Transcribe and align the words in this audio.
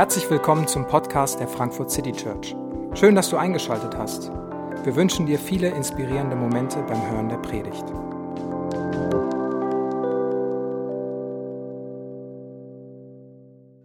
Herzlich 0.00 0.30
willkommen 0.30 0.66
zum 0.66 0.86
Podcast 0.86 1.40
der 1.40 1.46
Frankfurt 1.46 1.90
City 1.90 2.12
Church. 2.12 2.56
Schön, 2.94 3.14
dass 3.14 3.28
du 3.28 3.36
eingeschaltet 3.36 3.96
hast. 3.96 4.30
Wir 4.84 4.96
wünschen 4.96 5.26
dir 5.26 5.38
viele 5.38 5.68
inspirierende 5.68 6.36
Momente 6.36 6.82
beim 6.84 7.10
Hören 7.10 7.28
der 7.28 7.36
Predigt. 7.36 7.86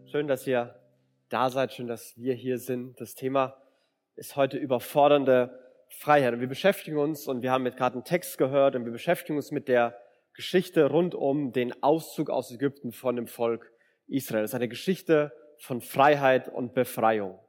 Schön, 0.09 0.27
dass 0.27 0.47
ihr 0.47 0.73
da 1.27 1.49
seid, 1.49 1.73
schön, 1.73 1.87
dass 1.87 2.13
wir 2.15 2.33
hier 2.33 2.57
sind. 2.59 3.01
Das 3.01 3.13
Thema 3.15 3.57
ist 4.15 4.37
heute 4.37 4.57
überfordernde 4.57 5.59
Freiheit. 5.89 6.33
Und 6.33 6.39
wir 6.39 6.47
beschäftigen 6.47 6.97
uns, 6.97 7.27
und 7.27 7.41
wir 7.41 7.51
haben 7.51 7.65
jetzt 7.65 7.77
gerade 7.77 7.95
einen 7.95 8.05
Text 8.05 8.37
gehört, 8.37 8.75
und 8.77 8.85
wir 8.85 8.93
beschäftigen 8.93 9.35
uns 9.35 9.51
mit 9.51 9.67
der 9.67 9.97
Geschichte 10.35 10.85
rund 10.85 11.15
um 11.15 11.53
den 11.53 11.81
Auszug 11.81 12.29
aus 12.29 12.51
Ägypten 12.51 12.91
von 12.91 13.15
dem 13.15 13.27
Volk 13.27 13.71
Israel. 14.07 14.41
Das 14.43 14.51
ist 14.51 14.55
eine 14.55 14.67
Geschichte 14.67 15.31
von 15.57 15.81
Freiheit 15.81 16.49
und 16.49 16.73
Befreiung. 16.73 17.39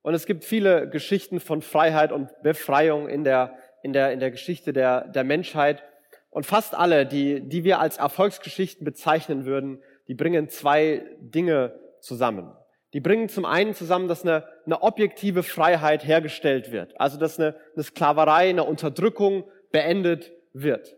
Und 0.00 0.14
es 0.14 0.26
gibt 0.26 0.44
viele 0.44 0.88
Geschichten 0.88 1.40
von 1.40 1.62
Freiheit 1.62 2.10
und 2.10 2.30
Befreiung 2.42 3.08
in 3.08 3.22
der, 3.22 3.56
in 3.82 3.92
der, 3.92 4.12
in 4.12 4.18
der 4.18 4.30
Geschichte 4.30 4.72
der, 4.72 5.08
der 5.08 5.24
Menschheit. 5.24 5.84
Und 6.30 6.46
fast 6.46 6.74
alle, 6.74 7.06
die, 7.06 7.46
die 7.48 7.64
wir 7.64 7.78
als 7.78 7.98
Erfolgsgeschichten 7.98 8.84
bezeichnen 8.84 9.44
würden, 9.44 9.82
die 10.08 10.14
bringen 10.14 10.48
zwei 10.48 11.04
Dinge 11.20 11.78
zusammen. 12.00 12.52
Die 12.94 13.00
bringen 13.00 13.28
zum 13.28 13.44
einen 13.44 13.74
zusammen, 13.74 14.08
dass 14.08 14.22
eine, 14.22 14.44
eine 14.66 14.82
objektive 14.82 15.42
Freiheit 15.42 16.06
hergestellt 16.06 16.72
wird. 16.72 16.98
Also, 17.00 17.18
dass 17.18 17.38
eine, 17.38 17.54
eine 17.74 17.84
Sklaverei, 17.84 18.48
eine 18.48 18.64
Unterdrückung 18.64 19.44
beendet 19.70 20.32
wird. 20.52 20.96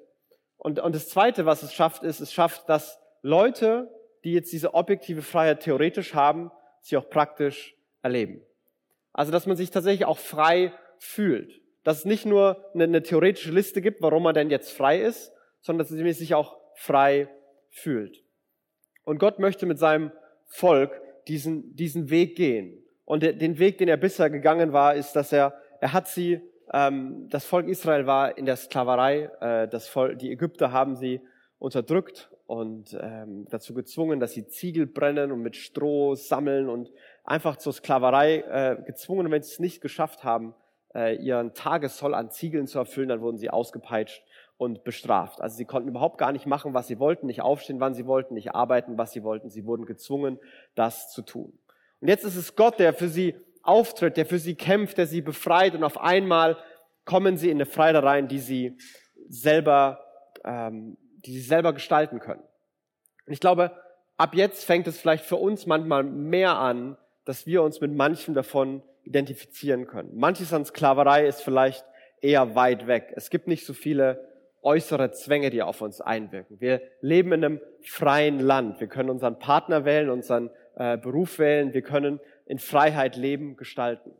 Und, 0.64 0.80
und 0.80 0.96
das 0.96 1.08
zweite, 1.08 1.46
was 1.46 1.62
es 1.62 1.72
schafft, 1.72 2.02
ist, 2.02 2.18
es 2.18 2.32
schafft, 2.32 2.68
dass 2.68 2.98
Leute 3.22 3.88
die 4.24 4.32
jetzt 4.32 4.52
diese 4.52 4.74
objektive 4.74 5.22
Freiheit 5.22 5.60
theoretisch 5.60 6.14
haben, 6.14 6.50
sie 6.80 6.96
auch 6.96 7.08
praktisch 7.08 7.76
erleben. 8.02 8.40
Also, 9.12 9.30
dass 9.30 9.46
man 9.46 9.56
sich 9.56 9.70
tatsächlich 9.70 10.06
auch 10.06 10.18
frei 10.18 10.72
fühlt. 10.98 11.60
Dass 11.84 11.98
es 11.98 12.04
nicht 12.06 12.24
nur 12.24 12.64
eine, 12.74 12.84
eine 12.84 13.02
theoretische 13.02 13.52
Liste 13.52 13.82
gibt, 13.82 14.00
warum 14.00 14.22
man 14.22 14.34
denn 14.34 14.50
jetzt 14.50 14.72
frei 14.72 15.00
ist, 15.00 15.30
sondern 15.60 15.86
dass 15.86 15.96
man 15.96 16.12
sich 16.12 16.34
auch 16.34 16.56
frei 16.74 17.28
fühlt. 17.70 18.24
Und 19.04 19.18
Gott 19.18 19.38
möchte 19.38 19.66
mit 19.66 19.78
seinem 19.78 20.10
Volk 20.46 21.00
diesen, 21.28 21.76
diesen 21.76 22.08
Weg 22.10 22.36
gehen. 22.36 22.82
Und 23.04 23.22
den 23.22 23.58
Weg, 23.58 23.76
den 23.78 23.88
er 23.88 23.98
bisher 23.98 24.30
gegangen 24.30 24.72
war, 24.72 24.94
ist, 24.94 25.12
dass 25.12 25.30
er, 25.32 25.60
er 25.80 25.92
hat 25.92 26.08
sie, 26.08 26.40
ähm, 26.72 27.28
das 27.28 27.44
Volk 27.44 27.68
Israel 27.68 28.06
war 28.06 28.36
in 28.38 28.46
der 28.46 28.56
Sklaverei, 28.56 29.30
äh, 29.40 29.68
das 29.68 29.88
Volk, 29.88 30.18
die 30.18 30.30
Ägypter 30.30 30.72
haben 30.72 30.96
sie 30.96 31.20
unterdrückt 31.58 32.30
und 32.46 32.96
ähm, 33.00 33.46
dazu 33.50 33.74
gezwungen, 33.74 34.20
dass 34.20 34.32
sie 34.32 34.46
Ziegel 34.46 34.86
brennen 34.86 35.32
und 35.32 35.40
mit 35.40 35.56
Stroh 35.56 36.14
sammeln 36.14 36.68
und 36.68 36.90
einfach 37.24 37.56
zur 37.56 37.72
Sklaverei 37.72 38.38
äh, 38.40 38.82
gezwungen. 38.84 39.30
Wenn 39.30 39.42
sie 39.42 39.52
es 39.52 39.60
nicht 39.60 39.80
geschafft 39.80 40.24
haben, 40.24 40.54
äh, 40.94 41.16
ihren 41.16 41.54
Tagessoll 41.54 42.14
an 42.14 42.30
Ziegeln 42.30 42.66
zu 42.66 42.78
erfüllen, 42.78 43.08
dann 43.08 43.20
wurden 43.20 43.38
sie 43.38 43.50
ausgepeitscht 43.50 44.22
und 44.56 44.84
bestraft. 44.84 45.40
Also 45.40 45.56
sie 45.56 45.64
konnten 45.64 45.88
überhaupt 45.88 46.18
gar 46.18 46.32
nicht 46.32 46.46
machen, 46.46 46.74
was 46.74 46.86
sie 46.86 46.98
wollten, 46.98 47.26
nicht 47.26 47.42
aufstehen, 47.42 47.80
wann 47.80 47.94
sie 47.94 48.06
wollten, 48.06 48.34
nicht 48.34 48.54
arbeiten, 48.54 48.98
was 48.98 49.12
sie 49.12 49.24
wollten. 49.24 49.50
Sie 49.50 49.66
wurden 49.66 49.86
gezwungen, 49.86 50.38
das 50.74 51.10
zu 51.10 51.22
tun. 51.22 51.58
Und 52.00 52.08
jetzt 52.08 52.24
ist 52.24 52.36
es 52.36 52.54
Gott, 52.54 52.78
der 52.78 52.94
für 52.94 53.08
sie 53.08 53.34
auftritt, 53.64 54.16
der 54.16 54.26
für 54.26 54.38
sie 54.38 54.54
kämpft, 54.54 54.98
der 54.98 55.06
sie 55.06 55.20
befreit 55.20 55.74
und 55.74 55.84
auf 55.84 56.00
einmal 56.00 56.56
kommen 57.04 57.36
sie 57.36 57.50
in 57.50 57.58
eine 57.58 57.66
Freiheit 57.66 58.02
rein, 58.02 58.28
die 58.28 58.38
sie 58.38 58.76
selber 59.28 60.00
ähm, 60.44 60.96
die 61.24 61.32
sie 61.32 61.40
selber 61.40 61.72
gestalten 61.72 62.20
können. 62.20 62.42
Und 63.26 63.32
ich 63.32 63.40
glaube, 63.40 63.72
ab 64.16 64.34
jetzt 64.34 64.64
fängt 64.64 64.86
es 64.86 64.98
vielleicht 64.98 65.24
für 65.24 65.36
uns 65.36 65.66
manchmal 65.66 66.04
mehr 66.04 66.58
an, 66.58 66.96
dass 67.24 67.46
wir 67.46 67.62
uns 67.62 67.80
mit 67.80 67.92
manchem 67.92 68.34
davon 68.34 68.82
identifizieren 69.02 69.86
können. 69.86 70.10
Manches 70.14 70.52
an 70.52 70.64
Sklaverei 70.64 71.26
ist 71.26 71.42
vielleicht 71.42 71.84
eher 72.20 72.54
weit 72.54 72.86
weg. 72.86 73.12
Es 73.16 73.30
gibt 73.30 73.48
nicht 73.48 73.66
so 73.66 73.72
viele 73.72 74.28
äußere 74.62 75.10
Zwänge, 75.12 75.50
die 75.50 75.62
auf 75.62 75.80
uns 75.80 76.00
einwirken. 76.00 76.60
Wir 76.60 76.80
leben 77.00 77.32
in 77.32 77.44
einem 77.44 77.60
freien 77.82 78.38
Land. 78.38 78.80
Wir 78.80 78.86
können 78.86 79.10
unseren 79.10 79.38
Partner 79.38 79.84
wählen, 79.84 80.08
unseren 80.08 80.50
äh, 80.76 80.96
Beruf 80.96 81.38
wählen. 81.38 81.74
Wir 81.74 81.82
können 81.82 82.20
in 82.46 82.58
Freiheit 82.58 83.16
leben, 83.16 83.56
gestalten. 83.56 84.12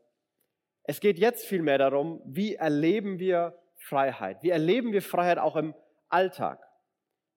Es 0.84 1.00
geht 1.00 1.18
jetzt 1.18 1.46
vielmehr 1.46 1.78
darum, 1.78 2.20
wie 2.24 2.54
erleben 2.54 3.18
wir 3.18 3.58
Freiheit? 3.76 4.42
Wie 4.42 4.50
erleben 4.50 4.92
wir 4.92 5.02
Freiheit 5.02 5.38
auch 5.38 5.56
im 5.56 5.74
Alltag? 6.08 6.62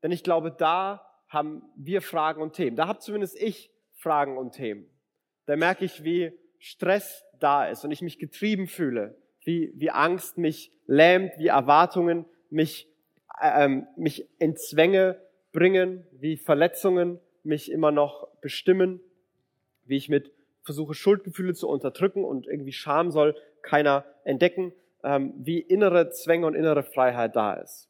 Denn 0.04 0.12
ich 0.12 0.24
glaube, 0.24 0.52
da 0.52 1.06
haben 1.28 1.64
wir 1.76 2.02
Fragen 2.02 2.42
und 2.42 2.54
Themen. 2.54 2.76
Da 2.76 2.88
habe 2.88 3.00
zumindest 3.00 3.40
ich 3.42 3.72
Fragen 3.94 4.38
und 4.38 4.54
Themen. 4.54 4.90
Da 5.46 5.56
merke 5.56 5.86
ich, 5.86 6.04
wie 6.04 6.34
Stress 6.60 7.24
da 7.40 7.68
ist 7.68 7.84
und 7.84 7.92
ich 7.92 8.02
mich 8.02 8.20
getrieben 8.20 8.68
fühle, 8.68 9.18
wie, 9.44 9.72
wie 9.76 9.92
Angst 9.92 10.38
mich 10.38 10.72
lähmt, 10.86 11.34
wie 11.38 11.48
Erwartungen 11.48 12.26
mich, 12.50 12.90
ähm, 13.42 13.88
mich 13.96 14.28
in 14.40 14.56
Zwänge 14.56 15.22
bringen, 15.52 16.06
wie 16.12 16.38
Verletzungen 16.38 17.20
mich 17.44 17.72
immer 17.72 17.92
noch 17.92 18.28
bestimmen, 18.42 19.00
wie 19.86 19.98
ich 19.98 20.10
mit 20.10 20.34
versuche, 20.68 20.94
Schuldgefühle 20.94 21.54
zu 21.54 21.68
unterdrücken 21.68 22.24
und 22.24 22.46
irgendwie 22.46 22.74
Scham 22.74 23.10
soll 23.10 23.36
keiner 23.64 24.06
entdecken, 24.24 24.74
ähm, 25.04 25.34
wie 25.38 25.60
innere 25.60 26.10
Zwänge 26.10 26.46
und 26.46 26.54
innere 26.54 26.84
Freiheit 26.84 27.36
da 27.36 27.54
ist. 27.54 27.90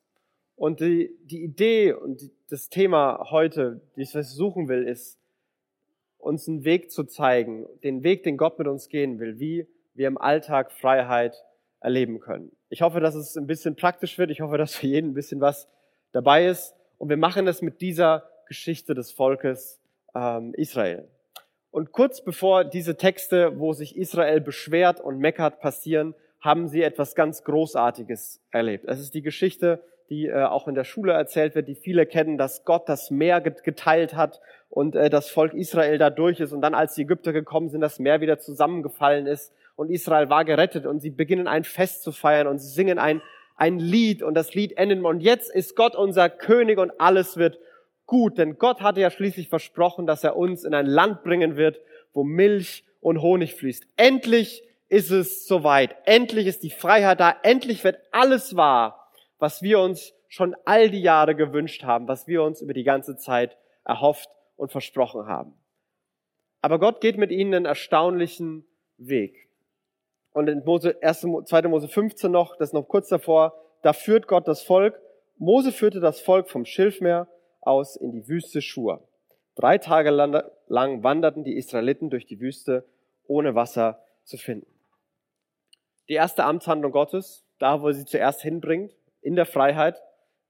Und 0.55 0.79
die, 0.79 1.15
die 1.23 1.43
Idee 1.43 1.93
und 1.93 2.21
die, 2.21 2.31
das 2.49 2.69
Thema 2.69 3.27
heute, 3.31 3.81
die 3.95 4.03
ich 4.03 4.11
versuchen 4.11 4.69
will, 4.69 4.87
ist, 4.87 5.19
uns 6.17 6.47
einen 6.47 6.63
Weg 6.63 6.91
zu 6.91 7.03
zeigen, 7.03 7.67
den 7.83 8.03
Weg, 8.03 8.23
den 8.23 8.37
Gott 8.37 8.57
mit 8.59 8.67
uns 8.67 8.89
gehen 8.89 9.19
will, 9.19 9.39
wie 9.39 9.67
wir 9.93 10.07
im 10.07 10.17
Alltag 10.17 10.71
Freiheit 10.71 11.43
erleben 11.79 12.19
können. 12.19 12.51
Ich 12.69 12.81
hoffe, 12.81 12.99
dass 12.99 13.15
es 13.15 13.35
ein 13.37 13.47
bisschen 13.47 13.75
praktisch 13.75 14.17
wird. 14.17 14.29
Ich 14.31 14.41
hoffe, 14.41 14.57
dass 14.57 14.75
für 14.75 14.87
jeden 14.87 15.11
ein 15.11 15.13
bisschen 15.13 15.41
was 15.41 15.67
dabei 16.11 16.47
ist. 16.47 16.75
Und 16.97 17.09
wir 17.09 17.17
machen 17.17 17.45
das 17.45 17.61
mit 17.61 17.81
dieser 17.81 18.29
Geschichte 18.47 18.93
des 18.93 19.11
Volkes 19.11 19.79
ähm, 20.15 20.53
Israel. 20.55 21.07
Und 21.71 21.91
kurz 21.91 22.23
bevor 22.23 22.63
diese 22.63 22.97
Texte, 22.97 23.59
wo 23.59 23.73
sich 23.73 23.95
Israel 23.97 24.41
beschwert 24.41 24.99
und 24.99 25.19
meckert, 25.19 25.59
passieren, 25.59 26.15
haben 26.39 26.67
sie 26.67 26.81
etwas 26.81 27.15
ganz 27.15 27.43
Großartiges 27.43 28.41
erlebt. 28.51 28.85
Es 28.87 28.99
ist 28.99 29.13
die 29.13 29.21
Geschichte 29.21 29.83
die 30.09 30.27
äh, 30.27 30.43
auch 30.43 30.67
in 30.67 30.75
der 30.75 30.83
Schule 30.83 31.13
erzählt 31.13 31.55
wird, 31.55 31.67
die 31.67 31.75
viele 31.75 32.05
kennen, 32.05 32.37
dass 32.37 32.63
Gott 32.63 32.87
das 32.87 33.11
Meer 33.11 33.41
geteilt 33.41 34.15
hat 34.15 34.41
und 34.69 34.95
äh, 34.95 35.09
das 35.09 35.29
Volk 35.29 35.53
Israel 35.53 35.97
da 35.97 36.09
durch 36.09 36.39
ist 36.39 36.53
und 36.53 36.61
dann, 36.61 36.73
als 36.73 36.95
die 36.95 37.03
Ägypter 37.03 37.33
gekommen 37.33 37.69
sind, 37.69 37.81
das 37.81 37.99
Meer 37.99 38.21
wieder 38.21 38.39
zusammengefallen 38.39 39.27
ist 39.27 39.53
und 39.75 39.89
Israel 39.89 40.29
war 40.29 40.45
gerettet 40.45 40.85
und 40.85 40.99
sie 40.99 41.09
beginnen 41.09 41.47
ein 41.47 41.63
Fest 41.63 42.03
zu 42.03 42.11
feiern 42.11 42.47
und 42.47 42.59
sie 42.59 42.69
singen 42.69 42.99
ein, 42.99 43.21
ein 43.55 43.79
Lied 43.79 44.23
und 44.23 44.33
das 44.33 44.53
Lied 44.53 44.77
endet 44.77 45.03
und 45.03 45.19
jetzt 45.19 45.53
ist 45.53 45.75
Gott 45.75 45.95
unser 45.95 46.29
König 46.29 46.77
und 46.77 46.91
alles 46.99 47.37
wird 47.37 47.59
gut, 48.07 48.39
denn 48.39 48.57
Gott 48.57 48.81
hatte 48.81 49.01
ja 49.01 49.11
schließlich 49.11 49.49
versprochen, 49.49 50.07
dass 50.07 50.23
er 50.23 50.35
uns 50.35 50.63
in 50.63 50.73
ein 50.73 50.87
Land 50.87 51.23
bringen 51.23 51.55
wird, 51.55 51.79
wo 52.13 52.23
Milch 52.23 52.83
und 52.99 53.21
Honig 53.21 53.53
fließt. 53.53 53.85
Endlich 53.95 54.63
ist 54.89 55.11
es 55.11 55.45
soweit. 55.45 55.95
Endlich 56.05 56.47
ist 56.47 56.63
die 56.63 56.71
Freiheit 56.71 57.19
da. 57.19 57.35
Endlich 57.43 57.83
wird 57.83 57.99
alles 58.11 58.55
wahr 58.55 59.07
was 59.39 59.61
wir 59.61 59.79
uns 59.79 60.13
schon 60.27 60.55
all 60.65 60.89
die 60.89 61.01
Jahre 61.01 61.35
gewünscht 61.35 61.83
haben, 61.83 62.07
was 62.07 62.27
wir 62.27 62.43
uns 62.43 62.61
über 62.61 62.73
die 62.73 62.83
ganze 62.83 63.17
Zeit 63.17 63.57
erhofft 63.85 64.29
und 64.55 64.71
versprochen 64.71 65.27
haben. 65.27 65.53
Aber 66.61 66.79
Gott 66.79 67.01
geht 67.01 67.17
mit 67.17 67.31
ihnen 67.31 67.53
einen 67.53 67.65
erstaunlichen 67.65 68.65
Weg. 68.97 69.49
Und 70.33 70.49
in 70.49 70.63
Mose, 70.65 70.97
1, 71.01 71.25
2. 71.45 71.61
Mose 71.63 71.87
15 71.87 72.31
noch, 72.31 72.57
das 72.57 72.69
ist 72.69 72.73
noch 72.73 72.87
kurz 72.87 73.07
davor, 73.07 73.53
da 73.83 73.93
führt 73.93 74.27
Gott 74.27 74.47
das 74.47 74.63
Volk. 74.63 74.99
Mose 75.37 75.71
führte 75.71 75.99
das 75.99 76.19
Volk 76.19 76.49
vom 76.49 76.65
Schilfmeer 76.65 77.27
aus 77.67 77.95
in 77.95 78.11
die 78.11 78.27
Wüste 78.27 78.61
Schur. 78.61 79.07
Drei 79.55 79.77
Tage 79.77 80.09
lang 80.09 81.03
wanderten 81.03 81.43
die 81.43 81.57
Israeliten 81.57 82.09
durch 82.09 82.25
die 82.25 82.39
Wüste, 82.39 82.85
ohne 83.25 83.55
Wasser 83.55 84.03
zu 84.23 84.37
finden. 84.37 84.67
Die 86.09 86.13
erste 86.13 86.43
Amtshandlung 86.43 86.91
Gottes, 86.91 87.45
da 87.59 87.81
wo 87.81 87.91
sie 87.91 88.05
zuerst 88.05 88.41
hinbringt, 88.41 88.95
in 89.21 89.35
der 89.35 89.45
Freiheit 89.45 90.01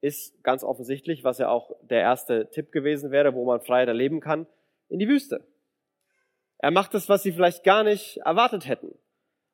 ist 0.01 0.43
ganz 0.43 0.63
offensichtlich, 0.63 1.23
was 1.23 1.39
ja 1.39 1.49
auch 1.49 1.71
der 1.81 2.01
erste 2.01 2.49
Tipp 2.51 2.71
gewesen 2.71 3.11
wäre, 3.11 3.33
wo 3.33 3.45
man 3.45 3.61
Freiheit 3.61 3.87
erleben 3.87 4.19
kann, 4.19 4.45
in 4.89 4.99
die 4.99 5.07
Wüste. 5.07 5.43
Er 6.59 6.71
macht 6.71 6.93
das, 6.93 7.09
was 7.09 7.23
sie 7.23 7.31
vielleicht 7.31 7.63
gar 7.63 7.83
nicht 7.83 8.17
erwartet 8.17 8.67
hätten. 8.67 8.93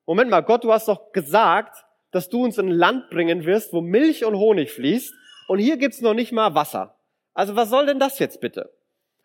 Moment 0.06 0.30
mal, 0.30 0.42
Gott, 0.42 0.64
du 0.64 0.74
hast 0.74 0.88
doch 0.88 1.12
gesagt, 1.12 1.86
dass 2.12 2.30
du 2.30 2.44
uns 2.44 2.58
in 2.58 2.68
ein 2.68 2.72
Land 2.72 3.10
bringen 3.10 3.46
wirst, 3.46 3.72
wo 3.72 3.82
Milch 3.82 4.26
und 4.26 4.36
Honig 4.36 4.72
fließt, 4.72 5.14
und 5.48 5.60
hier 5.60 5.78
gibt's 5.78 6.02
noch 6.02 6.14
nicht 6.14 6.32
mal 6.32 6.56
Wasser. 6.56 6.96
Also 7.34 7.56
was 7.56 7.70
soll 7.70 7.86
denn 7.86 8.00
das 8.00 8.20
jetzt 8.20 8.42
bitte? 8.42 8.72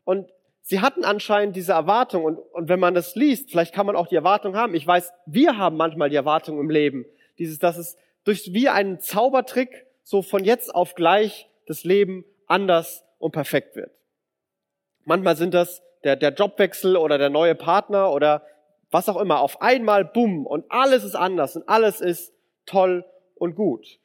Und 0.04 0.30
sie 0.62 0.80
hatten 0.80 1.04
anscheinend 1.04 1.56
diese 1.56 1.72
Erwartung, 1.72 2.24
und, 2.24 2.38
und 2.38 2.68
wenn 2.68 2.80
man 2.80 2.94
das 2.94 3.14
liest, 3.14 3.50
vielleicht 3.50 3.74
kann 3.74 3.86
man 3.86 3.96
auch 3.96 4.06
die 4.06 4.16
Erwartung 4.16 4.56
haben. 4.56 4.74
Ich 4.74 4.86
weiß, 4.86 5.12
wir 5.26 5.58
haben 5.58 5.76
manchmal 5.76 6.10
die 6.10 6.16
Erwartung 6.16 6.58
im 6.60 6.70
Leben, 6.70 7.04
dieses, 7.38 7.58
dass 7.58 7.76
es 7.76 7.96
durch 8.24 8.52
wie 8.52 8.68
einen 8.68 9.00
Zaubertrick 9.00 9.86
so 10.02 10.22
von 10.22 10.44
jetzt 10.44 10.74
auf 10.74 10.94
gleich 10.94 11.48
das 11.66 11.84
Leben 11.84 12.24
anders 12.46 13.04
und 13.18 13.32
perfekt 13.32 13.76
wird. 13.76 13.90
Manchmal 15.04 15.36
sind 15.36 15.54
das 15.54 15.82
der, 16.04 16.16
der 16.16 16.32
Jobwechsel 16.32 16.96
oder 16.96 17.18
der 17.18 17.30
neue 17.30 17.54
Partner 17.54 18.12
oder 18.12 18.42
was 18.90 19.08
auch 19.08 19.20
immer. 19.20 19.40
Auf 19.40 19.60
einmal, 19.60 20.04
bumm, 20.04 20.46
und 20.46 20.70
alles 20.70 21.04
ist 21.04 21.14
anders 21.14 21.56
und 21.56 21.68
alles 21.68 22.00
ist 22.00 22.32
toll 22.66 23.04
und 23.34 23.54
gut. 23.54 23.98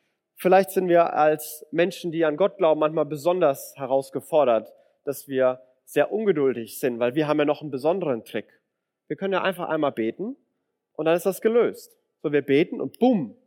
Vielleicht 0.44 0.72
sind 0.72 0.90
wir 0.90 1.14
als 1.14 1.66
Menschen, 1.72 2.12
die 2.12 2.26
an 2.26 2.36
Gott 2.36 2.58
glauben, 2.58 2.82
manchmal 2.82 3.06
besonders 3.06 3.78
herausgefordert, 3.78 4.74
dass 5.06 5.30
wir 5.30 5.62
sehr 5.86 6.12
ungeduldig 6.12 6.80
sind, 6.80 7.00
weil 7.00 7.16
wir 7.16 7.30
haben 7.30 7.40
ja 7.40 7.46
noch 7.46 7.62
einen 7.62 7.72
besonderen 7.72 8.26
Trick. 8.26 8.60
Wir 9.08 9.16
können 9.16 9.32
ja 9.32 9.42
einfach 9.42 9.70
einmal 9.70 9.94
beten 9.94 10.36
und 10.98 11.06
dann 11.06 11.16
ist 11.16 11.26
das 11.26 11.40
gelöst. 11.40 11.96
So, 12.22 12.34
wir 12.34 12.42
beten 12.42 12.82
und 12.82 13.00
bumm, 13.00 13.38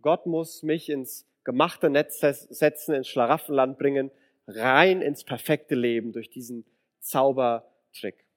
Gott 0.00 0.26
muss 0.26 0.62
mich 0.62 0.90
ins 0.90 1.26
gemachte 1.42 1.90
Netz 1.90 2.20
setzen, 2.20 2.94
ins 2.94 3.08
Schlaraffenland 3.08 3.76
bringen, 3.76 4.12
rein 4.46 5.02
ins 5.02 5.24
perfekte 5.24 5.74
Leben 5.74 6.12
durch 6.12 6.30
diesen 6.30 6.64
Zaubertrick. 7.00 8.28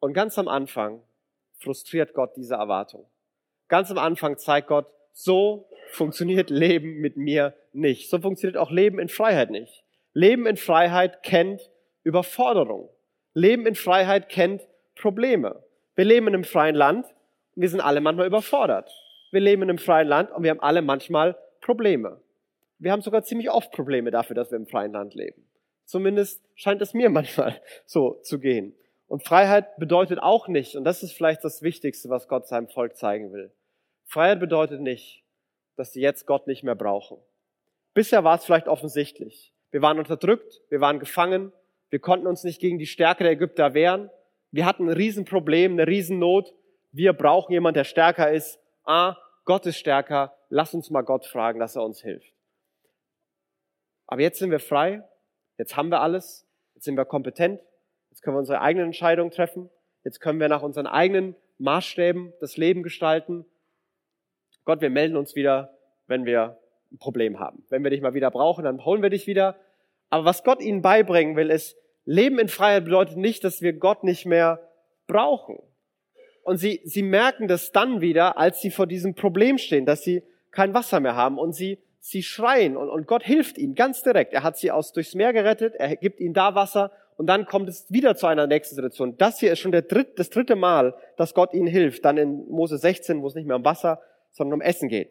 Und 0.00 0.14
ganz 0.14 0.36
am 0.36 0.48
Anfang 0.48 1.00
frustriert 1.58 2.12
Gott 2.12 2.36
diese 2.36 2.56
Erwartung. 2.56 3.06
Ganz 3.68 3.92
am 3.92 3.98
Anfang 3.98 4.36
zeigt 4.36 4.66
Gott, 4.66 4.88
so 5.12 5.68
funktioniert 5.90 6.50
Leben 6.50 7.00
mit 7.00 7.16
mir 7.16 7.54
nicht. 7.72 8.10
So 8.10 8.18
funktioniert 8.18 8.56
auch 8.56 8.70
Leben 8.70 8.98
in 8.98 9.08
Freiheit 9.08 9.50
nicht. 9.50 9.84
Leben 10.12 10.46
in 10.46 10.56
Freiheit 10.56 11.22
kennt 11.22 11.70
Überforderung. 12.02 12.88
Leben 13.32 13.66
in 13.66 13.74
Freiheit 13.74 14.28
kennt 14.28 14.62
Probleme. 14.94 15.62
Wir 15.96 16.04
leben 16.04 16.28
in 16.28 16.34
einem 16.34 16.44
freien 16.44 16.74
Land 16.74 17.06
und 17.54 17.62
wir 17.62 17.68
sind 17.68 17.80
alle 17.80 18.00
manchmal 18.00 18.26
überfordert. 18.26 18.90
Wir 19.32 19.40
leben 19.40 19.62
in 19.62 19.70
einem 19.70 19.78
freien 19.78 20.06
Land 20.06 20.30
und 20.30 20.44
wir 20.44 20.50
haben 20.50 20.60
alle 20.60 20.80
manchmal 20.80 21.36
Probleme. 21.60 22.20
Wir 22.78 22.92
haben 22.92 23.02
sogar 23.02 23.24
ziemlich 23.24 23.50
oft 23.50 23.72
Probleme 23.72 24.12
dafür, 24.12 24.36
dass 24.36 24.52
wir 24.52 24.56
im 24.56 24.66
freien 24.66 24.92
Land 24.92 25.14
leben. 25.14 25.44
Zumindest 25.84 26.44
scheint 26.54 26.80
es 26.82 26.94
mir 26.94 27.10
manchmal 27.10 27.60
so 27.84 28.20
zu 28.22 28.38
gehen. 28.38 28.76
Und 29.08 29.24
Freiheit 29.24 29.76
bedeutet 29.76 30.20
auch 30.20 30.46
nicht, 30.46 30.76
und 30.76 30.84
das 30.84 31.02
ist 31.02 31.12
vielleicht 31.12 31.44
das 31.44 31.62
Wichtigste, 31.62 32.08
was 32.10 32.28
Gott 32.28 32.46
seinem 32.46 32.68
Volk 32.68 32.96
zeigen 32.96 33.32
will. 33.32 33.52
Freiheit 34.04 34.38
bedeutet 34.38 34.80
nicht, 34.80 35.23
dass 35.76 35.92
sie 35.92 36.00
jetzt 36.00 36.26
Gott 36.26 36.46
nicht 36.46 36.62
mehr 36.62 36.74
brauchen. 36.74 37.18
Bisher 37.94 38.24
war 38.24 38.36
es 38.36 38.44
vielleicht 38.44 38.68
offensichtlich. 38.68 39.52
Wir 39.70 39.82
waren 39.82 39.98
unterdrückt, 39.98 40.62
wir 40.68 40.80
waren 40.80 40.98
gefangen, 40.98 41.52
wir 41.90 41.98
konnten 41.98 42.26
uns 42.26 42.44
nicht 42.44 42.60
gegen 42.60 42.78
die 42.78 42.86
Stärke 42.86 43.24
der 43.24 43.32
Ägypter 43.32 43.74
wehren, 43.74 44.10
wir 44.50 44.66
hatten 44.66 44.88
ein 44.88 44.96
Riesenproblem, 44.96 45.72
eine 45.72 45.86
Riesennot, 45.86 46.54
wir 46.92 47.12
brauchen 47.12 47.52
jemanden, 47.52 47.78
der 47.78 47.84
stärker 47.84 48.30
ist. 48.30 48.60
Ah, 48.84 49.16
Gott 49.44 49.66
ist 49.66 49.78
stärker, 49.78 50.36
lass 50.48 50.74
uns 50.74 50.90
mal 50.90 51.02
Gott 51.02 51.26
fragen, 51.26 51.58
dass 51.58 51.74
er 51.74 51.82
uns 51.82 52.00
hilft. 52.00 52.32
Aber 54.06 54.22
jetzt 54.22 54.38
sind 54.38 54.52
wir 54.52 54.60
frei, 54.60 55.02
jetzt 55.58 55.76
haben 55.76 55.88
wir 55.88 56.00
alles, 56.00 56.46
jetzt 56.74 56.84
sind 56.84 56.96
wir 56.96 57.04
kompetent, 57.04 57.60
jetzt 58.10 58.22
können 58.22 58.36
wir 58.36 58.40
unsere 58.40 58.60
eigenen 58.60 58.86
Entscheidungen 58.86 59.32
treffen, 59.32 59.70
jetzt 60.04 60.20
können 60.20 60.38
wir 60.38 60.48
nach 60.48 60.62
unseren 60.62 60.86
eigenen 60.86 61.34
Maßstäben 61.58 62.32
das 62.40 62.56
Leben 62.56 62.82
gestalten. 62.82 63.44
Gott, 64.64 64.80
wir 64.80 64.90
melden 64.90 65.16
uns 65.16 65.34
wieder, 65.34 65.76
wenn 66.06 66.24
wir 66.24 66.58
ein 66.92 66.98
Problem 66.98 67.38
haben. 67.38 67.64
Wenn 67.68 67.82
wir 67.82 67.90
dich 67.90 68.00
mal 68.00 68.14
wieder 68.14 68.30
brauchen, 68.30 68.64
dann 68.64 68.84
holen 68.84 69.02
wir 69.02 69.10
dich 69.10 69.26
wieder. 69.26 69.56
Aber 70.10 70.24
was 70.24 70.44
Gott 70.44 70.60
ihnen 70.60 70.82
beibringen 70.82 71.36
will, 71.36 71.50
ist, 71.50 71.76
Leben 72.04 72.38
in 72.38 72.48
Freiheit 72.48 72.84
bedeutet 72.84 73.16
nicht, 73.16 73.44
dass 73.44 73.62
wir 73.62 73.72
Gott 73.72 74.04
nicht 74.04 74.26
mehr 74.26 74.60
brauchen. 75.06 75.58
Und 76.42 76.58
sie, 76.58 76.80
sie 76.84 77.02
merken 77.02 77.48
das 77.48 77.72
dann 77.72 78.00
wieder, 78.00 78.36
als 78.36 78.60
sie 78.60 78.70
vor 78.70 78.86
diesem 78.86 79.14
Problem 79.14 79.58
stehen, 79.58 79.86
dass 79.86 80.02
sie 80.02 80.22
kein 80.50 80.74
Wasser 80.74 81.00
mehr 81.00 81.16
haben 81.16 81.38
und 81.38 81.52
sie, 81.52 81.78
sie 82.00 82.22
schreien 82.22 82.76
und, 82.76 82.90
und 82.90 83.06
Gott 83.06 83.24
hilft 83.24 83.56
ihnen 83.56 83.74
ganz 83.74 84.02
direkt. 84.02 84.34
Er 84.34 84.42
hat 84.42 84.58
sie 84.58 84.70
aus 84.70 84.92
durchs 84.92 85.14
Meer 85.14 85.32
gerettet, 85.32 85.74
er 85.74 85.96
gibt 85.96 86.20
ihnen 86.20 86.34
da 86.34 86.54
Wasser 86.54 86.92
und 87.16 87.26
dann 87.26 87.46
kommt 87.46 87.68
es 87.68 87.90
wieder 87.90 88.14
zu 88.14 88.26
einer 88.26 88.46
nächsten 88.46 88.74
Situation. 88.74 89.16
Das 89.16 89.40
hier 89.40 89.52
ist 89.52 89.60
schon 89.60 89.72
der 89.72 89.82
dritt, 89.82 90.18
das 90.18 90.28
dritte 90.28 90.54
Mal, 90.54 90.94
dass 91.16 91.32
Gott 91.32 91.54
ihnen 91.54 91.66
hilft. 91.66 92.04
Dann 92.04 92.18
in 92.18 92.46
Mose 92.48 92.76
16, 92.76 93.22
wo 93.22 93.26
es 93.26 93.34
nicht 93.34 93.46
mehr 93.46 93.56
um 93.56 93.64
Wasser, 93.64 94.00
sondern 94.34 94.54
um 94.54 94.60
Essen 94.60 94.88
geht. 94.88 95.10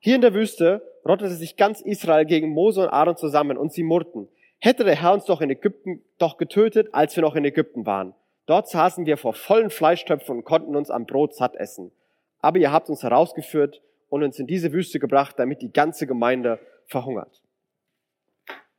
Hier 0.00 0.16
in 0.16 0.22
der 0.22 0.34
Wüste 0.34 0.82
rottete 1.06 1.34
sich 1.34 1.56
ganz 1.56 1.80
Israel 1.80 2.24
gegen 2.24 2.48
Mose 2.48 2.82
und 2.82 2.88
Aaron 2.88 3.16
zusammen 3.16 3.56
und 3.56 3.72
sie 3.72 3.82
murrten. 3.82 4.28
Hätte 4.58 4.84
der 4.84 4.96
Herr 4.96 5.12
uns 5.12 5.26
doch 5.26 5.40
in 5.40 5.50
Ägypten 5.50 6.02
doch 6.18 6.36
getötet, 6.36 6.88
als 6.92 7.14
wir 7.16 7.22
noch 7.22 7.36
in 7.36 7.44
Ägypten 7.44 7.86
waren. 7.86 8.14
Dort 8.46 8.68
saßen 8.68 9.06
wir 9.06 9.16
vor 9.16 9.34
vollen 9.34 9.70
Fleischtöpfen 9.70 10.38
und 10.38 10.44
konnten 10.44 10.74
uns 10.74 10.90
am 10.90 11.06
Brot 11.06 11.34
satt 11.34 11.54
essen. 11.54 11.92
Aber 12.40 12.58
ihr 12.58 12.72
habt 12.72 12.88
uns 12.88 13.02
herausgeführt 13.02 13.80
und 14.08 14.22
uns 14.22 14.38
in 14.38 14.46
diese 14.46 14.72
Wüste 14.72 14.98
gebracht, 14.98 15.38
damit 15.38 15.62
die 15.62 15.72
ganze 15.72 16.06
Gemeinde 16.06 16.58
verhungert. 16.86 17.42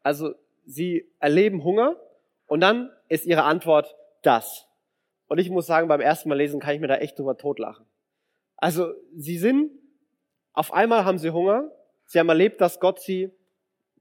Also 0.04 0.34
sie 0.66 1.08
erleben 1.20 1.64
Hunger 1.64 1.96
und 2.48 2.62
dann 2.62 2.92
ist 3.08 3.26
ihre 3.26 3.44
Antwort 3.44 3.96
das. 4.24 4.68
Und 5.28 5.38
ich 5.38 5.50
muss 5.50 5.68
sagen, 5.68 5.88
beim 5.88 6.02
ersten 6.02 6.30
Mal 6.30 6.36
lesen 6.36 6.60
kann 6.60 6.76
ich 6.76 6.82
mir 6.82 6.88
da 6.88 6.98
echt 6.98 7.18
drüber 7.18 7.38
totlachen. 7.38 7.86
Also 8.62 8.94
sie 9.18 9.38
sind, 9.40 9.72
auf 10.54 10.72
einmal 10.72 11.04
haben 11.04 11.18
sie 11.18 11.32
Hunger, 11.32 11.72
sie 12.06 12.20
haben 12.20 12.30
erlebt, 12.30 12.62
dass 12.62 12.80
Gott 12.80 13.02
sie 13.02 13.32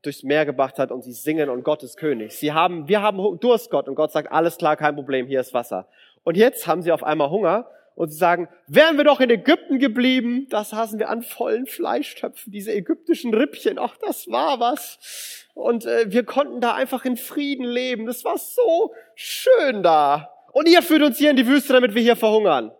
durchs 0.03 0.23
Meer 0.23 0.45
gebracht 0.45 0.79
hat 0.79 0.93
und 0.93 1.03
sie 1.03 1.13
singen 1.13 1.49
und 1.49 1.65
Gott 1.65 1.83
ist 1.83 1.97
König. 1.97 2.33
Sie 2.33 2.53
haben, 2.53 2.87
wir 2.87 3.01
haben 3.01 3.41
Durst, 3.41 3.71
Gott, 3.71 3.89
und 3.89 3.95
Gott 3.95 4.13
sagt, 4.13 4.31
alles 4.31 4.59
klar, 4.59 4.77
kein 4.77 4.95
Problem, 4.95 5.27
hier 5.27 5.41
ist 5.41 5.55
Wasser. 5.55 5.89
Und 6.25 6.37
jetzt 6.37 6.67
haben 6.67 6.83
sie 6.83 6.93
auf 6.93 7.03
einmal 7.03 7.31
Hunger 7.31 7.71
und 7.95 8.11
sie 8.11 8.19
sagen, 8.19 8.49
wären 8.67 8.99
wir 8.99 9.05
doch 9.05 9.21
in 9.21 9.31
Ägypten 9.31 9.79
geblieben, 9.79 10.47
da 10.51 10.63
saßen 10.63 10.99
wir 10.99 11.09
an 11.09 11.23
vollen 11.23 11.65
Fleischtöpfen, 11.65 12.53
diese 12.53 12.73
ägyptischen 12.73 13.33
Rippchen, 13.33 13.79
ach, 13.79 13.97
das 13.97 14.29
war 14.29 14.61
was. 14.61 15.49
Und 15.55 15.87
äh, 15.87 16.13
wir 16.13 16.25
konnten 16.25 16.61
da 16.61 16.75
einfach 16.75 17.07
in 17.07 17.17
Frieden 17.17 17.65
leben, 17.65 18.05
das 18.05 18.27
war 18.27 18.37
so 18.37 18.93
schön 19.15 19.83
da. 19.83 20.31
Und 20.53 20.69
ihr 20.69 20.83
führt 20.83 21.03
uns 21.03 21.17
hier 21.17 21.31
in 21.31 21.37
die 21.37 21.47
Wüste, 21.47 21.73
damit 21.73 21.95
wir 21.95 22.03
hier 22.03 22.17
verhungern. 22.17 22.73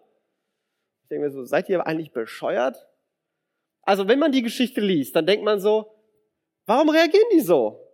Ich 1.11 1.17
denke 1.17 1.27
mir 1.27 1.33
so, 1.33 1.45
seid 1.45 1.69
ihr 1.69 1.85
eigentlich 1.87 2.13
bescheuert? 2.13 2.87
Also 3.83 4.07
wenn 4.07 4.21
man 4.21 4.31
die 4.31 4.43
Geschichte 4.43 4.81
liest, 4.81 5.17
dann 5.17 5.27
denkt 5.27 5.45
man 5.45 5.59
so, 5.59 5.93
Warum 6.71 6.89
reagieren 6.89 7.27
die 7.33 7.41
so? 7.41 7.85